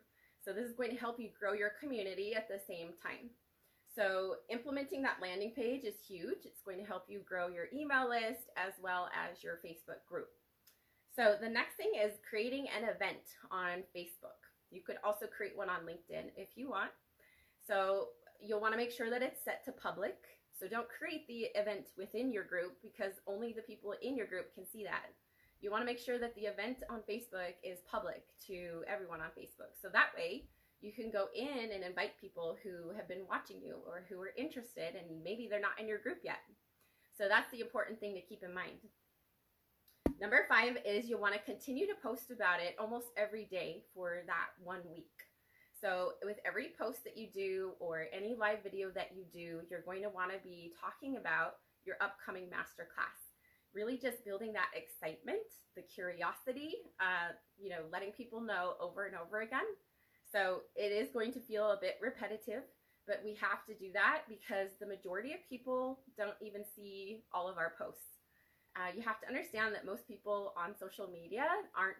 So 0.44 0.52
this 0.52 0.66
is 0.66 0.76
going 0.76 0.92
to 0.92 0.98
help 0.98 1.20
you 1.20 1.30
grow 1.40 1.54
your 1.54 1.72
community 1.80 2.36
at 2.36 2.48
the 2.48 2.60
same 2.68 2.90
time. 3.02 3.30
So 3.96 4.36
implementing 4.50 5.02
that 5.04 5.22
landing 5.22 5.52
page 5.52 5.84
is 5.84 5.96
huge. 6.06 6.46
It's 6.46 6.62
going 6.66 6.80
to 6.80 6.86
help 6.86 7.06
you 7.08 7.22
grow 7.26 7.48
your 7.48 7.68
email 7.74 8.10
list 8.10 8.50
as 8.58 8.74
well 8.82 9.10
as 9.14 9.44
your 9.44 9.60
Facebook 9.64 10.04
group. 10.10 10.30
So 11.16 11.36
the 11.40 11.50
next 11.50 11.76
thing 11.76 11.92
is 12.04 12.14
creating 12.28 12.68
an 12.76 12.84
event 12.84 13.38
on 13.52 13.84
Facebook. 13.96 14.42
You 14.72 14.82
could 14.82 14.98
also 15.04 15.28
create 15.28 15.56
one 15.56 15.70
on 15.70 15.82
LinkedIn 15.82 16.32
if 16.36 16.50
you 16.56 16.70
want. 16.70 16.90
So 17.68 18.08
you'll 18.42 18.62
want 18.62 18.74
to 18.74 18.78
make 18.78 18.92
sure 18.92 19.12
that 19.12 19.22
it's 19.22 19.44
set 19.46 19.64
to 19.66 19.72
public. 19.72 20.18
So 20.60 20.68
don't 20.68 20.88
create 20.90 21.28
the 21.28 21.48
event 21.56 21.90
within 21.98 22.32
your 22.32 22.44
group 22.44 22.78
because 22.82 23.14
only 23.28 23.54
the 23.54 23.62
people 23.62 23.94
in 24.02 24.18
your 24.18 24.28
group 24.28 24.54
can 24.56 24.66
see 24.66 24.84
that. 24.84 25.14
You 25.64 25.72
want 25.72 25.82
to 25.82 25.86
make 25.86 25.98
sure 25.98 26.20
that 26.20 26.36
the 26.36 26.42
event 26.42 26.84
on 26.90 27.00
Facebook 27.10 27.56
is 27.64 27.80
public 27.90 28.28
to 28.48 28.84
everyone 28.86 29.22
on 29.22 29.32
Facebook. 29.32 29.80
So 29.82 29.88
that 29.94 30.12
way 30.14 30.44
you 30.82 30.92
can 30.92 31.10
go 31.10 31.28
in 31.34 31.72
and 31.72 31.86
invite 31.86 32.20
people 32.20 32.58
who 32.62 32.92
have 32.98 33.08
been 33.08 33.24
watching 33.30 33.62
you 33.64 33.78
or 33.88 34.04
who 34.10 34.20
are 34.20 34.36
interested 34.38 35.00
and 35.00 35.24
maybe 35.24 35.48
they're 35.50 35.64
not 35.64 35.80
in 35.80 35.88
your 35.88 36.00
group 36.00 36.18
yet. 36.22 36.44
So 37.18 37.30
that's 37.30 37.50
the 37.50 37.62
important 37.62 38.02
thing 38.02 38.14
to 38.14 38.20
keep 38.20 38.44
in 38.44 38.54
mind. 38.54 38.84
Number 40.20 40.46
five 40.50 40.76
is 40.86 41.08
you'll 41.08 41.22
want 41.22 41.34
to 41.34 41.40
continue 41.40 41.88
to 41.88 41.94
post 42.04 42.30
about 42.30 42.60
it 42.60 42.76
almost 42.78 43.08
every 43.16 43.46
day 43.46 43.84
for 43.96 44.24
that 44.28 44.52
one 44.62 44.82
week. 44.92 45.16
So, 45.80 46.14
with 46.24 46.38
every 46.46 46.72
post 46.80 47.04
that 47.04 47.18
you 47.18 47.28
do 47.34 47.72
or 47.80 48.06
any 48.14 48.36
live 48.40 48.64
video 48.64 48.90
that 48.92 49.12
you 49.14 49.26
do, 49.34 49.60
you're 49.70 49.82
going 49.82 50.02
to 50.04 50.10
want 50.10 50.32
to 50.32 50.38
be 50.42 50.72
talking 50.80 51.18
about 51.18 51.56
your 51.84 51.98
upcoming 52.00 52.46
masterclass. 52.46 53.23
Really, 53.74 53.98
just 53.98 54.24
building 54.24 54.54
that 54.54 54.70
excitement, 54.76 55.42
the 55.76 55.82
curiosity, 55.82 56.74
uh, 57.00 57.34
you 57.58 57.70
know, 57.70 57.90
letting 57.92 58.12
people 58.12 58.40
know 58.42 58.74
over 58.80 59.06
and 59.06 59.16
over 59.16 59.42
again. 59.42 59.66
So, 60.32 60.62
it 60.76 60.92
is 60.92 61.10
going 61.12 61.34
to 61.34 61.40
feel 61.40 61.72
a 61.72 61.80
bit 61.80 61.98
repetitive, 62.02 62.64
but 63.08 63.22
we 63.24 63.36
have 63.42 63.66
to 63.68 63.74
do 63.74 63.92
that 63.94 64.22
because 64.30 64.70
the 64.80 64.86
majority 64.86 65.34
of 65.34 65.40
people 65.50 66.00
don't 66.18 66.38
even 66.42 66.64
see 66.76 67.24
all 67.34 67.50
of 67.50 67.58
our 67.58 67.74
posts. 67.78 68.22
Uh, 68.76 68.90
you 68.96 69.02
have 69.02 69.20
to 69.22 69.28
understand 69.28 69.74
that 69.76 69.86
most 69.86 70.08
people 70.08 70.54
on 70.58 70.76
social 70.78 71.08
media 71.08 71.46
aren't 71.78 71.98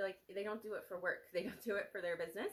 like 0.00 0.16
they 0.34 0.42
don't 0.42 0.62
do 0.62 0.74
it 0.74 0.84
for 0.88 0.98
work. 1.00 1.26
They 1.32 1.42
don't 1.42 1.62
do 1.62 1.76
it 1.76 1.88
for 1.92 2.00
their 2.00 2.16
business. 2.16 2.52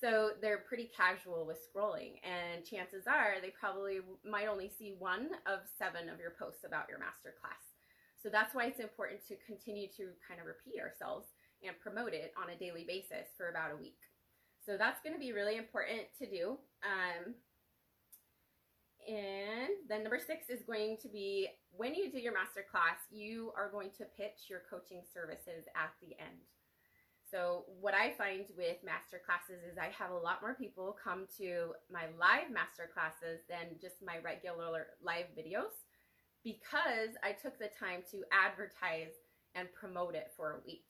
So 0.00 0.32
they're 0.42 0.64
pretty 0.68 0.90
casual 0.94 1.46
with 1.46 1.58
scrolling 1.64 2.20
and 2.22 2.64
chances 2.64 3.06
are 3.06 3.40
they 3.40 3.48
probably 3.48 4.00
might 4.24 4.46
only 4.46 4.70
see 4.78 4.94
one 4.98 5.28
of 5.46 5.60
seven 5.78 6.08
of 6.10 6.20
your 6.20 6.34
posts 6.38 6.64
about 6.64 6.88
your 6.88 6.98
masterclass 6.98 7.65
so 8.26 8.30
that's 8.34 8.58
why 8.58 8.66
it's 8.66 8.82
important 8.82 9.22
to 9.30 9.38
continue 9.46 9.86
to 9.94 10.10
kind 10.26 10.42
of 10.42 10.50
repeat 10.50 10.82
ourselves 10.82 11.30
and 11.62 11.78
promote 11.78 12.10
it 12.10 12.34
on 12.34 12.50
a 12.50 12.58
daily 12.58 12.82
basis 12.82 13.30
for 13.38 13.54
about 13.54 13.70
a 13.70 13.78
week. 13.78 14.02
So 14.66 14.74
that's 14.74 14.98
going 14.98 15.14
to 15.14 15.22
be 15.22 15.30
really 15.30 15.54
important 15.54 16.10
to 16.18 16.26
do. 16.26 16.58
Um, 16.82 17.38
and 19.06 19.78
then 19.86 20.02
number 20.02 20.18
six 20.18 20.50
is 20.50 20.66
going 20.66 20.98
to 21.06 21.08
be 21.08 21.46
when 21.70 21.94
you 21.94 22.10
do 22.10 22.18
your 22.18 22.34
master 22.34 22.66
class, 22.66 22.98
you 23.14 23.54
are 23.54 23.70
going 23.70 23.94
to 23.94 24.10
pitch 24.18 24.50
your 24.50 24.66
coaching 24.66 25.06
services 25.14 25.70
at 25.78 25.94
the 26.02 26.18
end. 26.18 26.42
So, 27.30 27.66
what 27.80 27.94
I 27.94 28.14
find 28.14 28.46
with 28.56 28.82
master 28.86 29.18
classes 29.22 29.62
is 29.66 29.78
I 29.78 29.90
have 29.94 30.10
a 30.10 30.18
lot 30.18 30.42
more 30.42 30.54
people 30.54 30.94
come 30.94 31.26
to 31.38 31.74
my 31.90 32.06
live 32.18 32.50
master 32.54 32.90
classes 32.90 33.42
than 33.50 33.78
just 33.82 34.02
my 34.02 34.18
regular 34.22 34.98
live 35.02 35.26
videos 35.38 35.85
because 36.46 37.18
I 37.24 37.32
took 37.32 37.58
the 37.58 37.70
time 37.76 38.06
to 38.12 38.22
advertise 38.30 39.18
and 39.56 39.66
promote 39.74 40.14
it 40.14 40.30
for 40.36 40.52
a 40.52 40.64
week. 40.64 40.86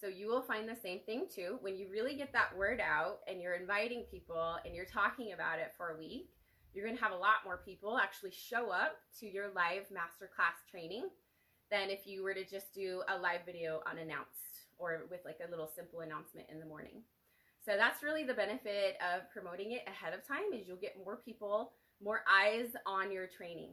So, 0.00 0.08
you 0.08 0.26
will 0.26 0.42
find 0.42 0.68
the 0.68 0.74
same 0.74 0.98
thing 1.06 1.26
too. 1.32 1.58
When 1.60 1.76
you 1.76 1.86
really 1.90 2.16
get 2.16 2.32
that 2.32 2.56
word 2.58 2.80
out 2.80 3.20
and 3.28 3.40
you're 3.40 3.54
inviting 3.54 4.02
people 4.10 4.56
and 4.64 4.74
you're 4.74 4.84
talking 4.84 5.32
about 5.32 5.60
it 5.60 5.72
for 5.76 5.90
a 5.90 5.96
week, 5.96 6.30
you're 6.74 6.84
going 6.84 6.96
to 6.96 7.02
have 7.02 7.12
a 7.12 7.16
lot 7.16 7.44
more 7.44 7.62
people 7.64 7.96
actually 7.96 8.32
show 8.32 8.70
up 8.70 8.96
to 9.20 9.26
your 9.26 9.46
live 9.54 9.84
masterclass 9.94 10.58
training 10.68 11.08
than 11.70 11.88
if 11.88 12.04
you 12.04 12.24
were 12.24 12.34
to 12.34 12.44
just 12.44 12.74
do 12.74 13.02
a 13.08 13.16
live 13.16 13.46
video 13.46 13.80
unannounced 13.88 14.66
or 14.76 15.06
with 15.08 15.20
like 15.24 15.38
a 15.46 15.50
little 15.50 15.70
simple 15.74 16.00
announcement 16.00 16.48
in 16.50 16.58
the 16.58 16.66
morning. 16.66 17.02
So 17.64 17.76
that's 17.78 18.02
really 18.02 18.24
the 18.24 18.34
benefit 18.34 18.96
of 19.00 19.30
promoting 19.32 19.72
it 19.72 19.84
ahead 19.86 20.14
of 20.14 20.26
time 20.26 20.52
is 20.52 20.66
you'll 20.66 20.76
get 20.76 20.98
more 21.02 21.16
people, 21.16 21.72
more 22.02 22.22
eyes 22.28 22.68
on 22.86 23.12
your 23.12 23.26
training. 23.26 23.70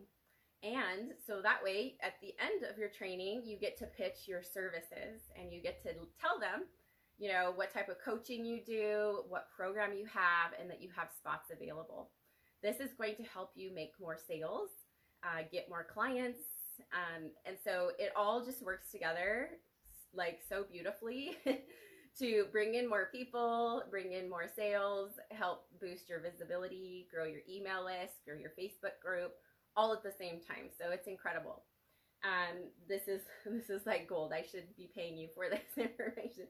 And 0.64 1.12
so 1.28 1.42
that 1.42 1.62
way 1.62 1.96
at 2.02 2.14
the 2.22 2.34
end 2.40 2.64
of 2.72 2.78
your 2.78 2.88
training, 2.88 3.44
you 3.46 3.58
get 3.58 3.78
to 3.80 3.86
pitch 3.86 4.28
your 4.28 4.42
services 4.42 5.22
and 5.38 5.52
you 5.52 5.62
get 5.62 5.84
to 5.84 5.90
tell 6.20 6.40
them, 6.40 6.64
you 7.20 7.30
know, 7.30 7.52
what 7.54 7.74
type 7.74 7.90
of 7.90 7.98
coaching 8.04 8.46
you 8.46 8.62
do, 8.66 9.24
what 9.28 9.48
program 9.56 9.92
you 9.92 10.06
have 10.06 10.54
and 10.60 10.70
that 10.70 10.82
you 10.82 10.90
have 10.96 11.10
spots 11.18 11.52
available. 11.52 12.12
This 12.62 12.80
is 12.80 12.94
going 12.98 13.16
to 13.16 13.24
help 13.24 13.52
you 13.56 13.76
make 13.76 13.92
more 14.00 14.18
sales, 14.18 14.70
uh, 15.24 15.44
get 15.52 15.68
more 15.70 15.86
clients. 15.94 16.40
Um, 16.94 17.32
and 17.46 17.58
so 17.62 17.92
it 18.00 18.14
all 18.16 18.46
just 18.46 18.64
works 18.64 18.90
together 18.90 19.50
like 20.16 20.40
so 20.48 20.66
beautifully 20.72 21.38
to 22.20 22.46
bring 22.52 22.76
in 22.76 22.88
more 22.88 23.10
people, 23.12 23.84
bring 23.90 24.14
in 24.14 24.30
more 24.30 24.50
sales, 24.56 25.12
help 25.32 25.66
boost 25.82 26.08
your 26.08 26.22
visibility, 26.22 27.08
grow 27.14 27.26
your 27.26 27.42
email 27.50 27.84
list, 27.84 28.24
grow 28.26 28.38
your 28.38 28.52
Facebook 28.52 29.02
group, 29.04 29.34
all 29.76 29.94
at 29.94 30.04
the 30.04 30.14
same 30.18 30.40
time. 30.40 30.70
So 30.80 30.92
it's 30.92 31.08
incredible. 31.08 31.64
Um, 32.24 32.72
this 32.88 33.08
is 33.08 33.22
this 33.46 33.70
is 33.70 33.86
like 33.86 34.08
gold. 34.08 34.34
I 34.34 34.44
should 34.44 34.76
be 34.78 34.90
paying 34.94 35.18
you 35.18 35.30
for 35.36 35.50
this 35.52 35.78
information. 35.78 36.46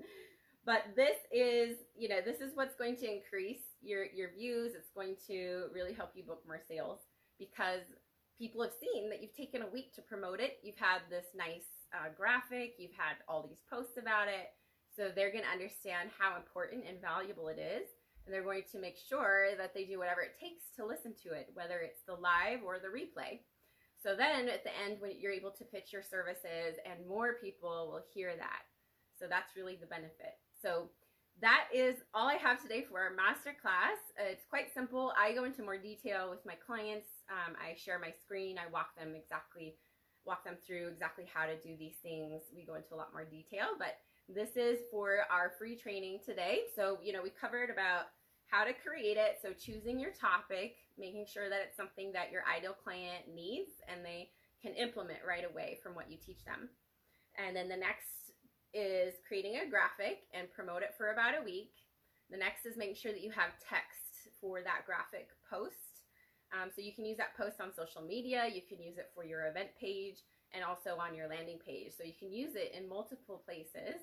But 0.66 0.96
this 0.96 1.18
is, 1.30 1.76
you 1.94 2.08
know, 2.08 2.22
this 2.24 2.40
is 2.40 2.56
what's 2.56 2.76
going 2.76 2.96
to 2.98 3.12
increase 3.12 3.64
your 3.82 4.06
your 4.06 4.32
views. 4.32 4.74
It's 4.76 4.92
going 4.96 5.16
to 5.28 5.68
really 5.74 5.94
help 5.94 6.12
you 6.16 6.24
book 6.24 6.44
more 6.48 6.62
sales 6.68 7.00
because 7.38 7.84
people 8.38 8.62
have 8.64 8.72
seen 8.80 9.10
that 9.10 9.22
you've 9.22 9.36
taken 9.36 9.62
a 9.62 9.68
week 9.74 9.94
to 9.96 10.02
promote 10.02 10.40
it. 10.40 10.60
You've 10.64 10.80
had 10.80 11.02
this 11.10 11.26
nice 11.36 11.68
uh, 11.94 12.10
graphic. 12.16 12.76
You've 12.78 12.98
had 12.98 13.20
all 13.28 13.44
these 13.44 13.62
posts 13.70 13.98
about 14.00 14.28
it. 14.28 14.56
So 14.96 15.10
they're 15.10 15.32
going 15.32 15.44
to 15.44 15.50
understand 15.50 16.10
how 16.18 16.38
important 16.38 16.86
and 16.88 17.02
valuable 17.02 17.48
it 17.50 17.58
is. 17.58 17.90
And 18.26 18.34
they're 18.34 18.44
going 18.44 18.64
to 18.72 18.80
make 18.80 18.98
sure 18.98 19.56
that 19.58 19.74
they 19.74 19.84
do 19.84 20.00
whatever 20.00 20.22
it 20.22 20.40
takes 20.40 20.64
to 20.78 20.86
listen 20.86 21.14
to 21.24 21.34
it, 21.34 21.50
whether 21.54 21.80
it's 21.80 22.02
the 22.08 22.14
live 22.14 22.64
or 22.66 22.80
the 22.80 22.88
replay. 22.88 23.40
So 24.02 24.16
then 24.16 24.50
at 24.50 24.64
the 24.64 24.72
end, 24.84 25.00
when 25.00 25.12
you're 25.20 25.32
able 25.32 25.52
to 25.52 25.64
pitch 25.64 25.92
your 25.92 26.04
services 26.04 26.80
and 26.86 27.08
more 27.08 27.36
people 27.42 27.90
will 27.92 28.04
hear 28.14 28.36
that. 28.36 28.64
So 29.20 29.28
that's 29.30 29.56
really 29.56 29.78
the 29.80 29.88
benefit. 29.88 30.40
So 30.62 30.90
that 31.42 31.68
is 31.74 31.96
all 32.14 32.28
I 32.28 32.36
have 32.36 32.62
today 32.62 32.84
for 32.84 33.00
our 33.00 33.12
masterclass. 33.12 34.00
Uh, 34.20 34.32
it's 34.32 34.46
quite 34.50 34.74
simple. 34.74 35.14
I 35.18 35.34
go 35.34 35.46
into 35.46 35.64
more 35.64 35.78
detail 35.78 36.30
with 36.30 36.46
my 36.46 36.56
clients. 36.56 37.08
Um, 37.30 37.56
I 37.60 37.76
share 37.76 38.00
my 38.00 38.14
screen. 38.24 38.58
I 38.58 38.72
walk 38.72 38.96
them 38.98 39.16
exactly, 39.16 39.76
walk 40.26 40.44
them 40.44 40.58
through 40.66 40.90
exactly 40.90 41.26
how 41.34 41.46
to 41.46 41.56
do 41.56 41.76
these 41.78 41.96
things. 42.04 42.44
We 42.56 42.66
go 42.66 42.76
into 42.76 42.94
a 42.94 43.00
lot 43.00 43.14
more 43.14 43.26
detail, 43.26 43.76
but 43.80 43.98
this 44.30 44.56
is 44.56 44.80
for 44.92 45.26
our 45.30 45.52
free 45.58 45.76
training 45.76 46.20
today. 46.26 46.62
So, 46.76 46.98
you 47.04 47.14
know, 47.14 47.22
we 47.22 47.30
covered 47.30 47.70
about 47.70 48.08
how 48.48 48.64
to 48.64 48.74
create 48.74 49.18
it. 49.18 49.40
So 49.42 49.52
choosing 49.52 50.00
your 50.00 50.12
topic, 50.12 50.76
making 50.98 51.26
sure 51.26 51.50
that 51.50 51.60
it's 51.66 51.78
something 51.78 52.12
that 52.14 52.32
your 52.32 52.44
ideal 52.46 52.76
client 52.78 53.34
needs 53.34 53.72
and 53.90 54.06
they 54.06 54.30
can 54.62 54.74
implement 54.76 55.20
right 55.28 55.44
away 55.44 55.80
from 55.84 55.96
what 55.96 56.10
you 56.10 56.18
teach 56.18 56.46
them. 56.46 56.70
And 57.36 57.56
then 57.56 57.68
the 57.68 57.78
next 57.78 58.32
is 58.74 59.14
creating 59.28 59.58
a 59.58 59.70
graphic 59.70 60.30
and 60.34 60.52
promote 60.54 60.84
it 60.84 60.96
for 60.98 61.12
about 61.12 61.34
a 61.34 61.44
week. 61.44 61.74
The 62.30 62.38
next 62.38 62.66
is 62.66 62.78
making 62.78 62.96
sure 62.96 63.12
that 63.12 63.22
you 63.22 63.32
have 63.32 63.58
text 63.60 64.32
for 64.40 64.62
that 64.62 64.86
graphic 64.86 65.30
post. 65.50 66.06
Um, 66.54 66.70
so 66.74 66.82
you 66.82 66.94
can 66.94 67.06
use 67.06 67.18
that 67.18 67.36
post 67.36 67.60
on 67.60 67.74
social 67.74 68.02
media, 68.06 68.46
you 68.46 68.62
can 68.62 68.82
use 68.82 68.98
it 68.98 69.10
for 69.16 69.26
your 69.26 69.48
event 69.48 69.74
page, 69.82 70.22
and 70.54 70.64
also 70.64 71.02
on 71.02 71.16
your 71.18 71.28
landing 71.28 71.58
page. 71.58 71.98
So 71.98 72.06
you 72.06 72.14
can 72.14 72.32
use 72.32 72.54
it 72.54 72.74
in 72.78 72.88
multiple 72.88 73.42
places. 73.46 73.98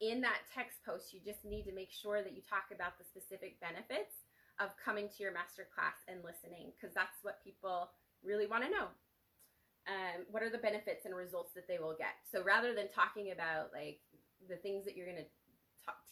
In 0.00 0.20
that 0.24 0.48
text 0.48 0.80
post, 0.84 1.12
you 1.12 1.20
just 1.20 1.44
need 1.44 1.64
to 1.68 1.74
make 1.76 1.92
sure 1.92 2.24
that 2.24 2.32
you 2.32 2.40
talk 2.40 2.72
about 2.72 2.96
the 2.96 3.04
specific 3.04 3.60
benefits 3.60 4.24
of 4.56 4.72
coming 4.80 5.08
to 5.08 5.18
your 5.20 5.32
masterclass 5.32 6.00
and 6.08 6.24
listening, 6.24 6.72
because 6.72 6.94
that's 6.94 7.20
what 7.20 7.44
people 7.44 7.88
really 8.24 8.48
want 8.48 8.64
to 8.64 8.70
know 8.70 8.88
um, 9.88 10.28
what 10.30 10.42
are 10.42 10.50
the 10.50 10.60
benefits 10.60 11.06
and 11.06 11.16
results 11.16 11.52
that 11.54 11.68
they 11.68 11.78
will 11.78 11.96
get. 11.96 12.20
So 12.28 12.44
rather 12.44 12.74
than 12.74 12.88
talking 12.88 13.32
about 13.32 13.72
like 13.72 14.00
the 14.48 14.56
things 14.56 14.84
that 14.84 14.96
you're 14.96 15.08
going 15.08 15.24
to 15.24 15.30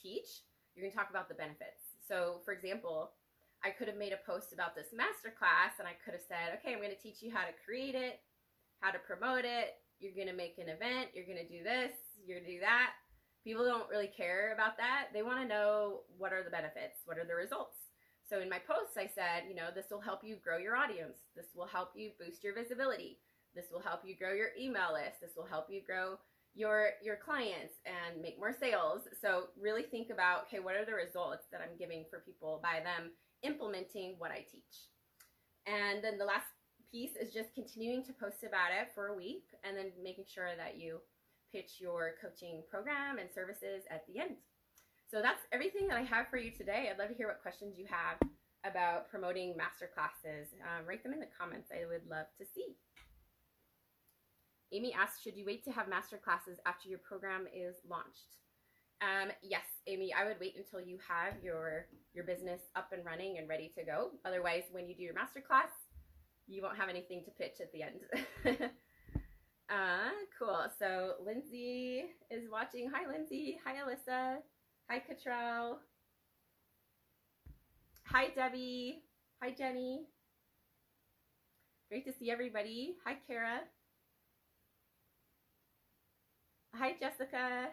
teach, 0.01 0.45
you're 0.75 0.85
going 0.85 0.93
to 0.93 0.97
talk 0.97 1.11
about 1.11 1.29
the 1.29 1.37
benefits. 1.37 1.97
So 2.07 2.41
for 2.45 2.53
example, 2.53 3.13
I 3.65 3.71
could 3.71 3.89
have 3.89 3.99
made 3.99 4.15
a 4.15 4.23
post 4.25 4.53
about 4.53 4.75
this 4.75 4.95
masterclass 4.95 5.77
and 5.79 5.89
I 5.89 5.99
could 6.05 6.15
have 6.15 6.25
said, 6.25 6.57
okay, 6.59 6.73
I'm 6.73 6.81
going 6.81 6.95
to 6.95 7.03
teach 7.03 7.21
you 7.21 7.31
how 7.35 7.43
to 7.43 7.55
create 7.67 7.95
it, 7.95 8.21
how 8.81 8.91
to 8.91 8.99
promote 8.99 9.45
it. 9.45 9.77
You're 9.99 10.15
going 10.15 10.31
to 10.31 10.37
make 10.37 10.59
an 10.59 10.71
event. 10.71 11.11
You're 11.13 11.27
going 11.27 11.43
to 11.43 11.51
do 11.51 11.67
this. 11.67 11.93
You're 12.23 12.39
going 12.39 12.47
to 12.47 12.55
do 12.59 12.63
that. 12.63 12.95
People 13.49 13.65
don't 13.65 13.89
really 13.89 14.13
care 14.13 14.53
about 14.53 14.77
that. 14.77 15.09
They 15.15 15.23
want 15.23 15.41
to 15.41 15.49
know 15.49 16.05
what 16.19 16.35
are 16.35 16.45
the 16.45 16.53
benefits, 16.53 17.01
what 17.07 17.17
are 17.17 17.25
the 17.25 17.33
results. 17.35 17.81
So 18.29 18.45
in 18.45 18.51
my 18.51 18.61
posts, 18.61 19.01
I 19.01 19.09
said, 19.09 19.49
you 19.49 19.55
know, 19.57 19.73
this 19.75 19.87
will 19.91 20.05
help 20.05 20.21
you 20.23 20.37
grow 20.37 20.59
your 20.59 20.77
audience. 20.77 21.17
This 21.35 21.57
will 21.57 21.65
help 21.65 21.97
you 21.97 22.11
boost 22.21 22.45
your 22.45 22.53
visibility. 22.53 23.17
This 23.55 23.73
will 23.73 23.81
help 23.81 24.03
you 24.05 24.15
grow 24.21 24.35
your 24.35 24.53
email 24.61 24.93
list. 24.93 25.23
This 25.23 25.33
will 25.35 25.49
help 25.49 25.69
you 25.71 25.81
grow 25.81 26.21
your 26.55 26.91
your 27.03 27.17
clients 27.17 27.81
and 27.89 28.21
make 28.21 28.39
more 28.39 28.53
sales. 28.53 29.09
So 29.19 29.49
really 29.59 29.85
think 29.85 30.11
about, 30.13 30.45
okay, 30.45 30.61
what 30.61 30.77
are 30.77 30.85
the 30.85 30.93
results 30.93 31.49
that 31.51 31.63
I'm 31.65 31.79
giving 31.79 32.05
for 32.11 32.21
people 32.21 32.61
by 32.63 32.85
them 32.85 33.13
implementing 33.41 34.17
what 34.19 34.31
I 34.31 34.45
teach? 34.45 34.93
And 35.65 36.05
then 36.05 36.19
the 36.19 36.29
last 36.29 36.53
piece 36.93 37.17
is 37.17 37.33
just 37.33 37.55
continuing 37.55 38.05
to 38.05 38.13
post 38.13 38.45
about 38.45 38.77
it 38.77 38.93
for 38.95 39.09
a 39.09 39.17
week 39.17 39.57
and 39.65 39.75
then 39.75 39.97
making 40.05 40.29
sure 40.29 40.53
that 40.59 40.77
you 40.77 41.01
pitch 41.53 41.79
your 41.79 42.15
coaching 42.21 42.63
program 42.71 43.19
and 43.19 43.29
services 43.35 43.85
at 43.91 44.05
the 44.07 44.21
end. 44.21 44.37
So 45.11 45.23
that's 45.23 45.41
everything 45.53 45.89
that 45.89 45.97
I 45.97 46.03
have 46.03 46.29
for 46.29 46.37
you 46.37 46.51
today. 46.51 46.89
I'd 46.91 46.99
love 46.99 47.09
to 47.09 47.15
hear 47.15 47.29
what 47.29 47.41
questions 47.41 47.79
you 47.79 47.87
have 47.89 48.21
about 48.65 49.09
promoting 49.09 49.57
master 49.57 49.89
classes. 49.93 50.53
Um, 50.61 50.87
write 50.87 51.03
them 51.03 51.13
in 51.13 51.21
the 51.21 51.33
comments. 51.33 51.71
I 51.73 51.87
would 51.87 52.05
love 52.09 52.27
to 52.39 52.45
see. 52.45 52.77
Amy 54.73 54.93
asks, 54.93 55.23
should 55.23 55.37
you 55.37 55.47
wait 55.47 55.65
to 55.65 55.73
have 55.73 55.89
master 55.89 56.19
classes 56.19 56.59
after 56.67 56.89
your 56.89 56.99
program 56.99 57.47
is 57.49 57.77
launched? 57.89 58.37
Um, 59.01 59.31
yes, 59.43 59.65
Amy, 59.87 60.13
I 60.13 60.27
would 60.27 60.41
wait 60.41 60.57
until 60.57 60.85
you 60.85 60.99
have 61.07 61.35
your 61.43 61.87
your 62.13 62.25
business 62.25 62.63
up 62.75 62.91
and 62.93 63.05
running 63.05 63.39
and 63.39 63.49
ready 63.49 63.73
to 63.79 63.85
go. 63.85 64.11
Otherwise, 64.25 64.65
when 64.73 64.89
you 64.89 64.97
do 64.97 65.03
your 65.03 65.15
master 65.15 65.41
class, 65.41 65.71
you 66.49 66.63
won't 66.63 66.77
have 66.77 66.89
anything 66.89 67.23
to 67.25 67.31
pitch 67.31 67.61
at 67.61 67.73
the 67.73 67.83
end. 67.83 68.71
uh, 69.71 70.11
cool. 70.39 70.65
So 70.79 71.15
Lindsay 71.25 72.05
is 72.31 72.49
watching. 72.51 72.91
Hi, 72.95 73.11
Lindsay. 73.11 73.59
Hi, 73.65 73.75
Alyssa. 73.75 74.39
Hi, 74.91 75.03
Cottrell. 75.07 75.81
Hi, 78.05 78.29
Debbie. 78.35 79.03
Hi, 79.43 79.51
Jenny. 79.51 80.07
Great 81.91 82.07
to 82.07 82.13
see 82.13 82.31
everybody. 82.31 82.97
Hi, 83.05 83.17
Kara. 83.27 83.61
Hi, 86.75 86.95
Jessica. 86.99 87.69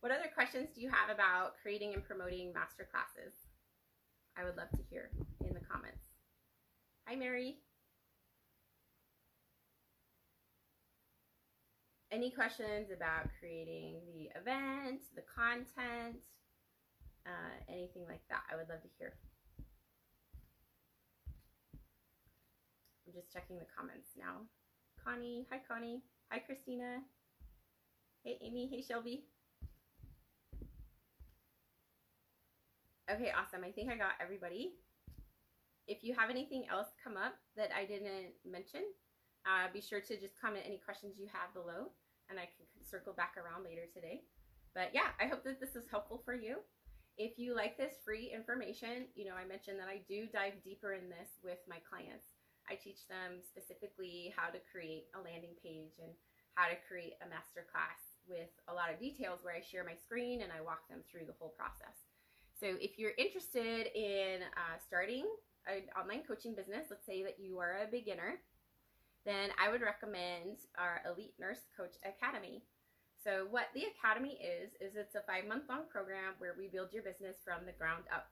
What 0.00 0.12
other 0.12 0.30
questions 0.34 0.68
do 0.74 0.80
you 0.80 0.90
have 0.90 1.10
about 1.10 1.54
creating 1.62 1.94
and 1.94 2.04
promoting 2.04 2.52
master 2.52 2.86
classes? 2.90 3.32
I 4.36 4.44
would 4.44 4.56
love 4.56 4.70
to 4.70 4.82
hear 4.90 5.10
in 5.40 5.54
the 5.54 5.60
comments. 5.60 6.04
Hi, 7.06 7.14
Mary. 7.14 7.58
Any 12.14 12.30
questions 12.30 12.94
about 12.94 13.26
creating 13.40 13.98
the 14.14 14.30
event, 14.38 15.02
the 15.16 15.26
content, 15.34 16.22
uh, 17.26 17.58
anything 17.68 18.04
like 18.08 18.22
that? 18.30 18.46
I 18.46 18.54
would 18.54 18.68
love 18.68 18.82
to 18.82 18.88
hear. 19.00 19.14
I'm 23.02 23.12
just 23.12 23.32
checking 23.32 23.58
the 23.58 23.66
comments 23.76 24.10
now. 24.16 24.46
Connie, 25.04 25.44
hi 25.50 25.58
Connie. 25.66 26.02
Hi 26.30 26.38
Christina. 26.38 27.02
Hey 28.22 28.38
Amy, 28.40 28.70
hey 28.70 28.80
Shelby. 28.80 29.24
Okay, 33.10 33.32
awesome. 33.36 33.64
I 33.64 33.72
think 33.72 33.90
I 33.90 33.96
got 33.96 34.14
everybody. 34.22 34.74
If 35.88 36.04
you 36.04 36.14
have 36.14 36.30
anything 36.30 36.66
else 36.70 36.94
come 37.02 37.16
up 37.16 37.34
that 37.56 37.70
I 37.76 37.84
didn't 37.84 38.38
mention, 38.48 38.82
uh, 39.46 39.66
be 39.72 39.80
sure 39.80 40.00
to 40.00 40.14
just 40.14 40.40
comment 40.40 40.62
any 40.64 40.78
questions 40.78 41.16
you 41.18 41.26
have 41.32 41.52
below 41.52 41.90
and 42.30 42.38
I 42.38 42.48
can 42.50 42.66
circle 42.82 43.12
back 43.12 43.34
around 43.36 43.64
later 43.64 43.86
today. 43.92 44.22
But 44.74 44.90
yeah, 44.92 45.14
I 45.20 45.26
hope 45.26 45.44
that 45.44 45.60
this 45.60 45.76
is 45.76 45.86
helpful 45.90 46.22
for 46.24 46.34
you. 46.34 46.58
If 47.16 47.38
you 47.38 47.54
like 47.54 47.78
this 47.78 48.02
free 48.04 48.34
information, 48.34 49.06
you 49.14 49.24
know, 49.24 49.38
I 49.38 49.46
mentioned 49.46 49.78
that 49.78 49.86
I 49.86 50.02
do 50.10 50.26
dive 50.26 50.58
deeper 50.66 50.98
in 50.98 51.06
this 51.06 51.38
with 51.46 51.62
my 51.70 51.78
clients. 51.86 52.26
I 52.66 52.74
teach 52.74 53.06
them 53.06 53.38
specifically 53.44 54.34
how 54.34 54.50
to 54.50 54.58
create 54.72 55.06
a 55.14 55.22
landing 55.22 55.54
page 55.62 56.02
and 56.02 56.10
how 56.58 56.66
to 56.66 56.78
create 56.88 57.14
a 57.22 57.30
masterclass 57.30 58.02
with 58.26 58.50
a 58.66 58.74
lot 58.74 58.90
of 58.90 58.98
details 58.98 59.40
where 59.42 59.54
I 59.54 59.62
share 59.62 59.84
my 59.84 59.94
screen 59.94 60.42
and 60.42 60.50
I 60.50 60.64
walk 60.64 60.88
them 60.88 61.06
through 61.06 61.26
the 61.26 61.38
whole 61.38 61.54
process. 61.54 62.02
So 62.58 62.74
if 62.80 62.98
you're 62.98 63.14
interested 63.18 63.90
in 63.94 64.42
uh, 64.56 64.78
starting 64.80 65.26
an 65.66 65.86
online 65.98 66.22
coaching 66.26 66.54
business, 66.54 66.88
let's 66.90 67.06
say 67.06 67.22
that 67.22 67.38
you 67.38 67.58
are 67.58 67.82
a 67.82 67.90
beginner, 67.90 68.40
then 69.24 69.50
I 69.58 69.70
would 69.70 69.80
recommend 69.80 70.64
our 70.78 71.00
Elite 71.08 71.34
Nurse 71.40 71.64
Coach 71.76 71.96
Academy. 72.04 72.62
So 73.22 73.46
what 73.50 73.72
the 73.74 73.88
Academy 73.96 74.36
is, 74.36 74.72
is 74.80 74.96
it's 74.96 75.14
a 75.14 75.24
five 75.26 75.48
month 75.48 75.64
long 75.68 75.88
program 75.90 76.36
where 76.38 76.54
we 76.58 76.68
build 76.68 76.92
your 76.92 77.02
business 77.02 77.36
from 77.44 77.64
the 77.64 77.72
ground 77.72 78.04
up. 78.12 78.28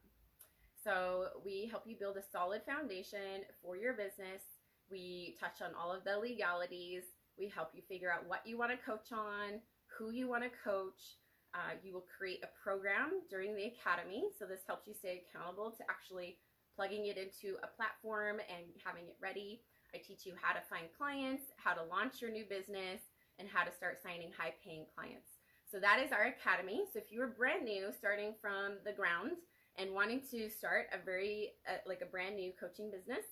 So 0.85 1.28
we 1.44 1.68
help 1.70 1.85
you 1.87 1.96
build 1.96 2.16
a 2.16 2.31
solid 2.31 2.62
foundation 2.66 3.48
for 3.62 3.76
your 3.76 3.94
business. 3.94 4.42
We 4.90 5.37
touch 5.40 5.62
on 5.62 5.74
all 5.74 5.92
of 5.92 6.05
the 6.05 6.18
legalities. 6.18 7.05
We 7.38 7.48
help 7.48 7.70
you 7.72 7.83
figure 7.88 8.12
out 8.12 8.28
what 8.28 8.44
you 8.44 8.59
want 8.59 8.72
to 8.72 8.85
coach 8.85 9.12
on, 9.12 9.61
who 9.96 10.11
you 10.11 10.28
want 10.28 10.44
to 10.44 10.50
coach, 10.62 11.16
uh, 11.55 11.76
you 11.85 11.92
will 11.92 12.09
create 12.09 12.40
a 12.42 12.48
program 12.64 13.20
during 13.28 13.55
the 13.55 13.68
academy. 13.76 14.24
So 14.38 14.46
this 14.46 14.64
helps 14.66 14.88
you 14.88 14.94
stay 14.96 15.24
accountable 15.28 15.70
to 15.76 15.85
actually 15.88 16.38
plugging 16.76 17.07
it 17.07 17.20
into 17.20 17.61
a 17.61 17.68
platform 17.68 18.40
and 18.48 18.64
having 18.85 19.05
it 19.05 19.16
ready. 19.20 19.61
I 19.94 19.98
teach 19.98 20.24
you 20.24 20.33
how 20.40 20.52
to 20.52 20.61
find 20.68 20.88
clients, 20.96 21.44
how 21.57 21.74
to 21.74 21.85
launch 21.85 22.20
your 22.20 22.31
new 22.31 22.44
business, 22.44 23.00
and 23.38 23.48
how 23.48 23.64
to 23.64 23.72
start 23.72 24.02
signing 24.02 24.33
high 24.37 24.55
paying 24.64 24.87
clients. 24.94 25.40
So 25.70 25.81
that 25.81 26.00
is 26.05 26.12
our 26.12 26.33
academy. 26.33 26.85
So 26.92 26.98
if 26.98 27.12
you're 27.12 27.28
brand 27.28 27.64
new, 27.64 27.92
starting 27.96 28.35
from 28.40 28.76
the 28.85 28.92
ground 28.92 29.33
and 29.76 29.92
wanting 29.92 30.20
to 30.31 30.50
start 30.50 30.87
a 30.92 31.02
very, 31.02 31.52
uh, 31.68 31.81
like 31.87 32.02
a 32.02 32.07
brand 32.07 32.37
new 32.37 32.52
coaching 32.61 32.90
business, 32.90 33.24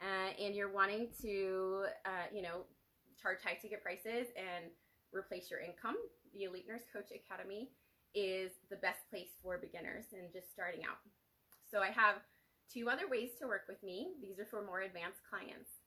uh, 0.00 0.30
and 0.38 0.54
you're 0.54 0.72
wanting 0.72 1.08
to, 1.22 1.86
uh, 2.04 2.28
you 2.32 2.42
know, 2.42 2.64
charge 3.20 3.38
high 3.42 3.58
ticket 3.60 3.82
prices 3.82 4.28
and 4.36 4.70
replace 5.12 5.50
your 5.50 5.60
income, 5.60 5.96
the 6.34 6.44
Elite 6.44 6.68
Nurse 6.68 6.84
Coach 6.92 7.10
Academy 7.10 7.70
is 8.14 8.52
the 8.70 8.76
best 8.76 9.00
place 9.10 9.32
for 9.42 9.58
beginners 9.58 10.04
and 10.12 10.32
just 10.32 10.52
starting 10.52 10.84
out. 10.84 11.00
So 11.70 11.80
I 11.80 11.90
have 11.90 12.16
two 12.72 12.88
other 12.88 13.08
ways 13.08 13.30
to 13.40 13.48
work 13.48 13.64
with 13.68 13.82
me. 13.82 14.12
These 14.20 14.38
are 14.38 14.46
for 14.46 14.64
more 14.64 14.80
advanced 14.80 15.20
clients. 15.28 15.77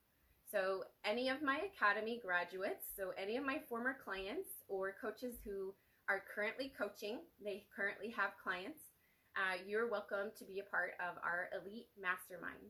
So 0.52 0.84
any 1.06 1.30
of 1.30 1.42
my 1.42 1.62
academy 1.72 2.20
graduates, 2.22 2.84
so 2.98 3.12
any 3.18 3.38
of 3.38 3.46
my 3.46 3.60
former 3.70 3.96
clients 4.04 4.50
or 4.68 4.94
coaches 5.00 5.36
who 5.46 5.74
are 6.10 6.24
currently 6.36 6.74
coaching, 6.78 7.20
they 7.42 7.64
currently 7.74 8.10
have 8.10 8.32
clients, 8.44 8.80
uh, 9.40 9.64
you're 9.66 9.90
welcome 9.90 10.28
to 10.38 10.44
be 10.44 10.60
a 10.60 10.70
part 10.70 10.92
of 11.00 11.16
our 11.24 11.48
elite 11.56 11.88
mastermind. 11.96 12.68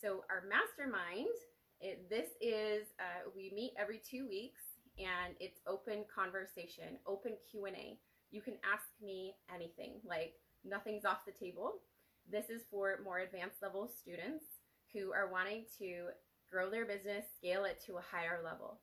So 0.00 0.22
our 0.30 0.46
mastermind, 0.46 1.34
it, 1.80 2.08
this 2.08 2.30
is 2.40 2.86
uh, 3.00 3.26
we 3.34 3.50
meet 3.52 3.72
every 3.76 4.00
two 4.08 4.28
weeks 4.28 4.62
and 4.96 5.34
it's 5.40 5.58
open 5.66 6.04
conversation, 6.06 6.94
open 7.08 7.32
Q&A. 7.50 7.98
You 8.30 8.40
can 8.40 8.54
ask 8.62 8.86
me 9.02 9.34
anything, 9.52 9.98
like 10.06 10.34
nothing's 10.64 11.04
off 11.04 11.26
the 11.26 11.34
table. 11.34 11.82
This 12.30 12.50
is 12.50 12.62
for 12.70 13.00
more 13.02 13.18
advanced 13.18 13.62
level 13.62 13.90
students 13.90 14.44
who 14.92 15.12
are 15.12 15.28
wanting 15.28 15.64
to 15.78 16.14
grow 16.50 16.70
their 16.70 16.86
business, 16.86 17.26
scale 17.36 17.64
it 17.64 17.82
to 17.86 17.98
a 17.98 18.08
higher 18.08 18.40
level. 18.42 18.80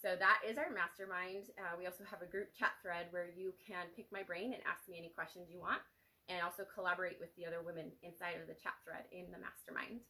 So 0.00 0.14
that 0.16 0.44
is 0.44 0.60
our 0.60 0.68
mastermind. 0.70 1.48
Uh, 1.56 1.74
we 1.78 1.88
also 1.88 2.04
have 2.04 2.20
a 2.20 2.30
group 2.30 2.52
chat 2.52 2.76
thread 2.82 3.08
where 3.10 3.32
you 3.32 3.56
can 3.60 3.88
pick 3.96 4.12
my 4.12 4.22
brain 4.22 4.52
and 4.52 4.62
ask 4.68 4.84
me 4.88 5.00
any 5.00 5.12
questions 5.16 5.48
you 5.48 5.58
want, 5.58 5.80
and 6.28 6.44
also 6.44 6.68
collaborate 6.68 7.16
with 7.18 7.32
the 7.34 7.46
other 7.48 7.64
women 7.64 7.90
inside 8.04 8.36
of 8.36 8.46
the 8.46 8.58
chat 8.60 8.76
thread 8.84 9.08
in 9.10 9.32
the 9.32 9.40
mastermind. 9.40 10.04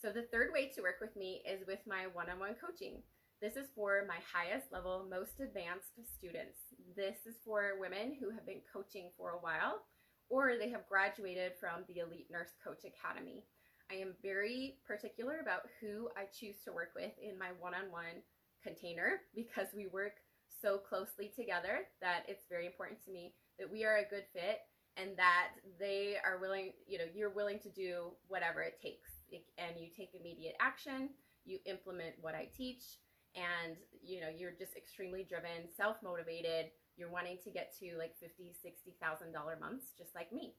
So 0.00 0.08
the 0.08 0.28
third 0.32 0.52
way 0.56 0.72
to 0.72 0.82
work 0.82 0.98
with 1.00 1.12
me 1.14 1.44
is 1.44 1.68
with 1.68 1.84
my 1.84 2.08
one-on-one 2.08 2.56
coaching. 2.56 3.04
This 3.44 3.56
is 3.56 3.68
for 3.76 4.04
my 4.08 4.20
highest 4.24 4.72
level, 4.72 5.04
most 5.08 5.40
advanced 5.40 5.96
students. 6.16 6.60
This 6.96 7.28
is 7.28 7.36
for 7.44 7.76
women 7.80 8.16
who 8.16 8.32
have 8.32 8.44
been 8.44 8.64
coaching 8.72 9.12
for 9.16 9.36
a 9.36 9.42
while 9.44 9.84
or 10.30 10.56
they 10.56 10.70
have 10.70 10.88
graduated 10.88 11.52
from 11.58 11.84
the 11.88 11.98
Elite 11.98 12.30
Nurse 12.30 12.54
Coach 12.64 12.86
Academy. 12.86 13.44
I 13.90 13.96
am 13.96 14.14
very 14.22 14.76
particular 14.86 15.40
about 15.42 15.62
who 15.80 16.08
I 16.16 16.24
choose 16.32 16.56
to 16.64 16.72
work 16.72 16.92
with 16.94 17.12
in 17.20 17.38
my 17.38 17.50
one 17.58 17.74
on 17.74 17.90
one 17.90 18.22
container 18.62 19.22
because 19.34 19.68
we 19.74 19.86
work 19.86 20.22
so 20.62 20.78
closely 20.78 21.32
together 21.34 21.88
that 22.00 22.22
it's 22.28 22.44
very 22.48 22.66
important 22.66 23.02
to 23.04 23.10
me 23.10 23.34
that 23.58 23.70
we 23.70 23.84
are 23.84 23.98
a 23.98 24.08
good 24.08 24.24
fit 24.32 24.60
and 24.96 25.16
that 25.16 25.48
they 25.78 26.16
are 26.24 26.38
willing, 26.38 26.72
you 26.86 26.98
know, 26.98 27.04
you're 27.14 27.30
willing 27.34 27.58
to 27.60 27.68
do 27.70 28.12
whatever 28.28 28.62
it 28.62 28.78
takes. 28.80 29.10
And 29.58 29.78
you 29.78 29.88
take 29.96 30.10
immediate 30.18 30.54
action, 30.60 31.10
you 31.44 31.58
implement 31.66 32.14
what 32.20 32.34
I 32.34 32.48
teach 32.56 32.82
and 33.36 33.76
you 34.02 34.20
know 34.20 34.26
you're 34.26 34.50
just 34.50 34.76
extremely 34.76 35.24
driven 35.28 35.70
self-motivated. 35.76 36.70
You're 36.96 37.10
wanting 37.10 37.38
to 37.44 37.50
get 37.50 37.72
to 37.78 37.96
like 37.96 38.18
50 38.18 38.52
60 38.60 38.96
thousand 39.00 39.32
dollar 39.32 39.56
months 39.60 39.86
just 39.96 40.14
like 40.14 40.32
me. 40.32 40.54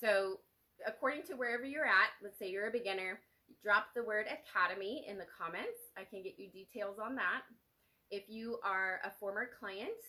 So 0.00 0.40
according 0.86 1.22
to 1.22 1.34
wherever 1.34 1.64
you're 1.64 1.86
at 1.86 2.10
let's 2.22 2.38
say 2.38 2.50
you're 2.50 2.68
a 2.68 2.72
beginner 2.72 3.20
drop 3.62 3.86
the 3.94 4.02
word 4.02 4.26
academy 4.26 5.04
in 5.08 5.18
the 5.18 5.26
comments 5.38 5.92
i 5.96 6.04
can 6.04 6.22
get 6.22 6.34
you 6.38 6.48
details 6.50 6.98
on 6.98 7.14
that 7.14 7.42
if 8.10 8.24
you 8.28 8.58
are 8.64 9.00
a 9.04 9.10
former 9.18 9.48
client 9.58 10.00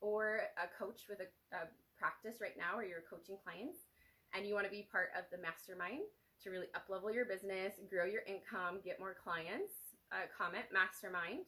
or 0.00 0.48
a 0.58 0.66
coach 0.78 1.02
with 1.08 1.20
a, 1.20 1.56
a 1.56 1.68
practice 1.98 2.40
right 2.40 2.56
now 2.58 2.76
or 2.76 2.84
you're 2.84 3.06
coaching 3.08 3.36
clients 3.42 3.88
and 4.34 4.46
you 4.46 4.54
want 4.54 4.66
to 4.66 4.70
be 4.70 4.86
part 4.90 5.08
of 5.16 5.24
the 5.30 5.38
mastermind 5.38 6.02
to 6.42 6.50
really 6.50 6.68
uplevel 6.76 7.14
your 7.14 7.24
business, 7.24 7.72
grow 7.88 8.04
your 8.04 8.26
income, 8.26 8.84
get 8.84 9.00
more 9.00 9.16
clients, 9.16 9.96
uh, 10.12 10.28
comment 10.36 10.66
mastermind. 10.74 11.46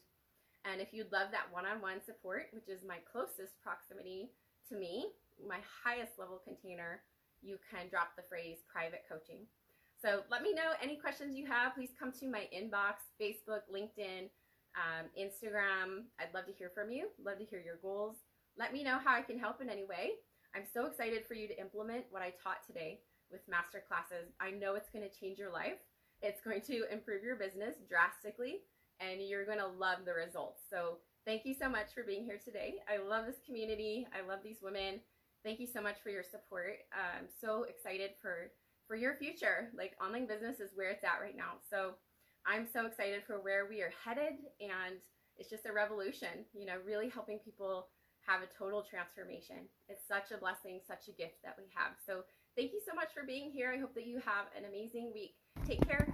And 0.64 0.80
if 0.80 0.90
you'd 0.90 1.12
love 1.12 1.28
that 1.30 1.50
one 1.50 1.66
on 1.66 1.82
one 1.82 2.02
support, 2.02 2.48
which 2.54 2.68
is 2.70 2.82
my 2.86 2.98
closest 3.04 3.60
proximity 3.62 4.32
to 4.70 4.74
me, 4.74 5.12
my 5.36 5.60
highest 5.84 6.18
level 6.18 6.40
container, 6.42 7.02
you 7.46 7.58
can 7.70 7.88
drop 7.88 8.16
the 8.16 8.26
phrase 8.28 8.58
private 8.66 9.06
coaching. 9.08 9.46
So 10.02 10.22
let 10.30 10.42
me 10.42 10.52
know 10.52 10.76
any 10.82 10.96
questions 10.96 11.36
you 11.36 11.46
have. 11.46 11.74
Please 11.74 11.90
come 11.98 12.12
to 12.20 12.28
my 12.28 12.50
inbox, 12.52 13.06
Facebook, 13.20 13.64
LinkedIn, 13.72 14.28
um, 14.76 15.08
Instagram. 15.18 16.10
I'd 16.20 16.34
love 16.34 16.46
to 16.46 16.52
hear 16.52 16.70
from 16.74 16.90
you. 16.90 17.08
Love 17.24 17.38
to 17.38 17.44
hear 17.44 17.62
your 17.64 17.78
goals. 17.80 18.16
Let 18.58 18.72
me 18.72 18.84
know 18.84 18.98
how 19.02 19.14
I 19.14 19.22
can 19.22 19.38
help 19.38 19.62
in 19.62 19.70
any 19.70 19.84
way. 19.84 20.20
I'm 20.54 20.64
so 20.72 20.86
excited 20.86 21.24
for 21.26 21.34
you 21.34 21.48
to 21.48 21.60
implement 21.60 22.04
what 22.10 22.22
I 22.22 22.32
taught 22.42 22.66
today 22.66 23.00
with 23.30 23.40
master 23.48 23.82
classes. 23.86 24.32
I 24.40 24.50
know 24.50 24.74
it's 24.74 24.90
going 24.90 25.04
to 25.04 25.20
change 25.20 25.38
your 25.38 25.52
life. 25.52 25.80
It's 26.22 26.40
going 26.40 26.62
to 26.62 26.90
improve 26.92 27.22
your 27.22 27.36
business 27.36 27.76
drastically, 27.88 28.64
and 29.00 29.20
you're 29.20 29.44
going 29.44 29.58
to 29.58 29.66
love 29.66 30.04
the 30.06 30.14
results. 30.14 30.62
So, 30.70 30.98
thank 31.26 31.44
you 31.44 31.54
so 31.54 31.68
much 31.68 31.92
for 31.92 32.04
being 32.04 32.24
here 32.24 32.40
today. 32.42 32.76
I 32.88 33.02
love 33.02 33.26
this 33.26 33.36
community. 33.44 34.06
I 34.16 34.26
love 34.26 34.40
these 34.42 34.62
women. 34.62 35.00
Thank 35.46 35.60
you 35.60 35.68
so 35.72 35.80
much 35.80 36.02
for 36.02 36.10
your 36.10 36.24
support. 36.24 36.82
I'm 36.90 37.28
so 37.40 37.70
excited 37.70 38.18
for 38.20 38.50
for 38.88 38.96
your 38.96 39.14
future. 39.14 39.70
Like 39.78 39.94
online 40.02 40.26
business 40.26 40.58
is 40.58 40.72
where 40.74 40.90
it's 40.90 41.04
at 41.04 41.22
right 41.22 41.36
now. 41.36 41.62
So, 41.70 41.94
I'm 42.44 42.66
so 42.66 42.84
excited 42.86 43.22
for 43.24 43.40
where 43.40 43.66
we 43.70 43.80
are 43.80 43.92
headed 44.04 44.42
and 44.60 44.98
it's 45.36 45.50
just 45.50 45.66
a 45.66 45.72
revolution, 45.72 46.46
you 46.52 46.66
know, 46.66 46.78
really 46.84 47.08
helping 47.08 47.38
people 47.38 47.86
have 48.26 48.42
a 48.42 48.50
total 48.58 48.82
transformation. 48.82 49.70
It's 49.88 50.02
such 50.06 50.34
a 50.34 50.38
blessing, 50.38 50.80
such 50.86 51.06
a 51.06 51.12
gift 51.12 51.38
that 51.44 51.54
we 51.56 51.70
have. 51.78 51.94
So, 52.04 52.24
thank 52.56 52.72
you 52.72 52.80
so 52.84 52.92
much 52.92 53.14
for 53.14 53.22
being 53.22 53.52
here. 53.52 53.70
I 53.72 53.78
hope 53.78 53.94
that 53.94 54.06
you 54.06 54.18
have 54.26 54.50
an 54.58 54.64
amazing 54.66 55.12
week. 55.14 55.36
Take 55.64 55.86
care. 55.86 56.08